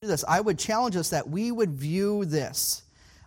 this. 0.00 0.24
I 0.26 0.40
would 0.40 0.58
challenge 0.58 0.96
us 0.96 1.10
that 1.10 1.28
we 1.28 1.52
would 1.52 1.70
view 1.70 2.24
this 2.24 2.82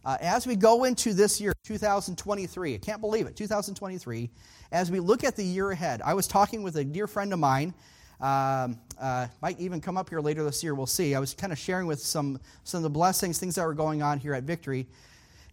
uh, 0.10 0.18
as 0.22 0.48
we 0.48 0.56
go 0.56 0.86
into 0.86 1.14
this 1.14 1.40
year, 1.40 1.54
2023. 1.64 2.74
I 2.74 2.78
can't 2.80 3.00
believe 3.00 3.28
it, 3.28 3.36
2023. 3.36 4.32
As 4.72 4.90
we 4.90 5.00
look 5.00 5.24
at 5.24 5.36
the 5.36 5.44
year 5.44 5.70
ahead, 5.70 6.02
I 6.04 6.16
was 6.16 6.28
talking 6.28 6.64
with 6.64 6.78
a 6.78 6.84
dear 6.84 7.06
friend 7.06 7.32
of 7.32 7.38
mine. 7.38 7.76
Um, 8.20 8.80
uh, 9.00 9.28
might 9.44 9.60
even 9.60 9.80
come 9.80 9.98
up 9.98 10.10
here 10.10 10.20
later 10.20 10.44
this 10.44 10.64
year. 10.64 10.74
We'll 10.74 10.88
see. 10.88 11.14
I 11.14 11.20
was 11.20 11.36
kind 11.36 11.54
of 11.54 11.60
sharing 11.60 11.86
with 11.86 12.00
some 12.00 12.40
some 12.64 12.80
of 12.80 12.84
the 12.84 12.90
blessings, 12.90 13.38
things 13.38 13.54
that 13.54 13.64
were 13.64 13.76
going 13.76 14.02
on 14.02 14.18
here 14.18 14.34
at 14.34 14.46
Victory. 14.46 14.88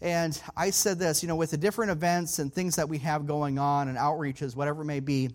And 0.00 0.40
I 0.56 0.70
said 0.70 0.98
this, 0.98 1.22
you 1.22 1.28
know, 1.28 1.36
with 1.36 1.50
the 1.50 1.58
different 1.58 1.90
events 1.90 2.38
and 2.38 2.50
things 2.50 2.76
that 2.76 2.88
we 2.88 2.96
have 2.98 3.26
going 3.26 3.58
on 3.58 3.88
and 3.88 3.98
outreaches, 3.98 4.56
whatever 4.56 4.80
it 4.80 4.86
may 4.86 5.00
be, 5.00 5.32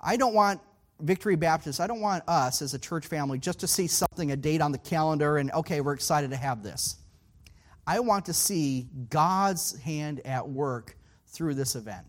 I 0.00 0.16
don't 0.16 0.34
want 0.34 0.60
Victory 1.00 1.34
Baptist, 1.34 1.80
I 1.80 1.88
don't 1.88 2.00
want 2.00 2.22
us 2.28 2.62
as 2.62 2.74
a 2.74 2.78
church 2.78 3.08
family 3.08 3.40
just 3.40 3.58
to 3.58 3.66
see 3.66 3.88
something, 3.88 4.30
a 4.30 4.36
date 4.36 4.60
on 4.60 4.70
the 4.70 4.78
calendar, 4.78 5.38
and 5.38 5.50
okay, 5.50 5.80
we're 5.80 5.94
excited 5.94 6.30
to 6.30 6.36
have 6.36 6.62
this. 6.62 7.01
I 7.86 8.00
want 8.00 8.26
to 8.26 8.32
see 8.32 8.88
God's 9.10 9.78
hand 9.80 10.20
at 10.24 10.48
work 10.48 10.96
through 11.26 11.54
this 11.54 11.74
event. 11.74 12.06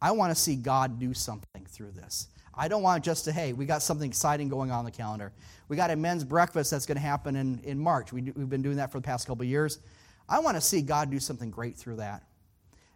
I 0.00 0.12
want 0.12 0.34
to 0.34 0.40
see 0.40 0.56
God 0.56 0.98
do 0.98 1.12
something 1.14 1.64
through 1.66 1.92
this. 1.92 2.28
I 2.54 2.68
don't 2.68 2.82
want 2.82 3.04
just 3.04 3.24
to, 3.26 3.32
hey, 3.32 3.52
we 3.52 3.66
got 3.66 3.82
something 3.82 4.08
exciting 4.08 4.48
going 4.48 4.70
on 4.70 4.84
the 4.84 4.90
calendar. 4.90 5.32
We 5.68 5.76
got 5.76 5.90
a 5.90 5.96
men's 5.96 6.24
breakfast 6.24 6.70
that's 6.70 6.86
going 6.86 6.96
to 6.96 7.02
happen 7.02 7.36
in, 7.36 7.60
in 7.64 7.78
March. 7.78 8.12
We 8.12 8.24
have 8.24 8.48
been 8.48 8.62
doing 8.62 8.76
that 8.76 8.90
for 8.90 8.98
the 8.98 9.02
past 9.02 9.26
couple 9.26 9.42
of 9.42 9.48
years. 9.48 9.78
I 10.28 10.40
want 10.40 10.56
to 10.56 10.60
see 10.60 10.80
God 10.80 11.10
do 11.10 11.20
something 11.20 11.50
great 11.50 11.76
through 11.76 11.96
that. 11.96 12.22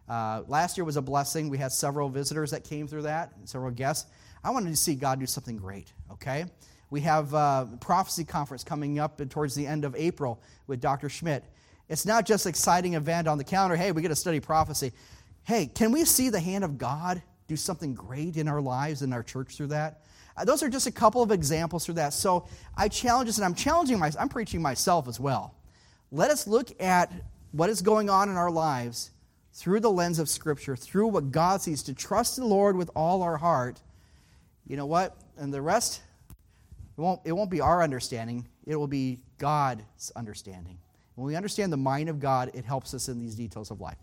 Uh, 0.09 0.43
last 0.47 0.77
year 0.77 0.83
was 0.83 0.97
a 0.97 1.01
blessing. 1.01 1.47
We 1.49 1.57
had 1.57 1.71
several 1.71 2.09
visitors 2.09 2.51
that 2.51 2.63
came 2.63 2.87
through 2.87 3.03
that, 3.03 3.33
several 3.45 3.71
guests. 3.71 4.09
I 4.43 4.49
wanted 4.49 4.71
to 4.71 4.75
see 4.75 4.95
God 4.95 5.19
do 5.19 5.27
something 5.27 5.57
great, 5.57 5.93
okay? 6.11 6.45
We 6.91 7.01
have 7.01 7.33
a 7.33 7.69
prophecy 7.79 8.25
conference 8.25 8.63
coming 8.63 8.99
up 8.99 9.27
towards 9.29 9.55
the 9.55 9.65
end 9.65 9.85
of 9.85 9.95
April 9.95 10.41
with 10.67 10.81
Dr. 10.81 11.07
Schmidt. 11.09 11.45
It's 11.87 12.05
not 12.05 12.25
just 12.25 12.45
exciting 12.45 12.93
event 12.93 13.27
on 13.29 13.37
the 13.37 13.43
calendar. 13.45 13.77
Hey, 13.77 13.93
we 13.93 14.01
get 14.01 14.09
to 14.09 14.15
study 14.15 14.41
prophecy. 14.41 14.91
Hey, 15.43 15.67
can 15.67 15.93
we 15.93 16.05
see 16.05 16.29
the 16.29 16.39
hand 16.39 16.63
of 16.65 16.77
God 16.77 17.21
do 17.47 17.55
something 17.55 17.93
great 17.93 18.35
in 18.35 18.49
our 18.49 18.61
lives 18.61 19.01
in 19.01 19.13
our 19.13 19.23
church 19.23 19.55
through 19.55 19.67
that? 19.67 20.01
Uh, 20.35 20.43
those 20.43 20.61
are 20.63 20.69
just 20.69 20.85
a 20.85 20.91
couple 20.91 21.21
of 21.21 21.31
examples 21.31 21.85
through 21.85 21.95
that. 21.95 22.13
So 22.13 22.45
I 22.75 22.89
challenge 22.89 23.29
us, 23.29 23.37
and 23.37 23.45
I'm 23.45 23.55
challenging 23.55 23.97
myself. 23.97 24.21
I'm 24.21 24.29
preaching 24.29 24.61
myself 24.61 25.07
as 25.07 25.19
well. 25.19 25.55
Let 26.11 26.29
us 26.29 26.45
look 26.45 26.69
at 26.81 27.11
what 27.53 27.69
is 27.69 27.81
going 27.81 28.09
on 28.09 28.29
in 28.29 28.35
our 28.35 28.51
lives 28.51 29.11
through 29.53 29.79
the 29.79 29.91
lens 29.91 30.19
of 30.19 30.27
Scripture, 30.27 30.75
through 30.75 31.07
what 31.07 31.31
God 31.31 31.61
sees, 31.61 31.83
to 31.83 31.93
trust 31.93 32.35
the 32.35 32.45
Lord 32.45 32.75
with 32.75 32.89
all 32.95 33.21
our 33.21 33.37
heart. 33.37 33.81
You 34.67 34.75
know 34.75 34.85
what? 34.85 35.17
And 35.37 35.53
the 35.53 35.61
rest, 35.61 36.01
it 37.01 37.03
won't, 37.03 37.21
it 37.25 37.31
won't 37.31 37.49
be 37.49 37.61
our 37.61 37.81
understanding, 37.81 38.47
it 38.63 38.75
will 38.75 38.87
be 38.87 39.21
God's 39.39 40.11
understanding. 40.15 40.77
When 41.15 41.25
we 41.25 41.35
understand 41.35 41.73
the 41.73 41.77
mind 41.77 42.09
of 42.09 42.19
God, 42.19 42.51
it 42.53 42.63
helps 42.63 42.93
us 42.93 43.09
in 43.09 43.17
these 43.17 43.33
details 43.33 43.71
of 43.71 43.81
life. 43.81 43.97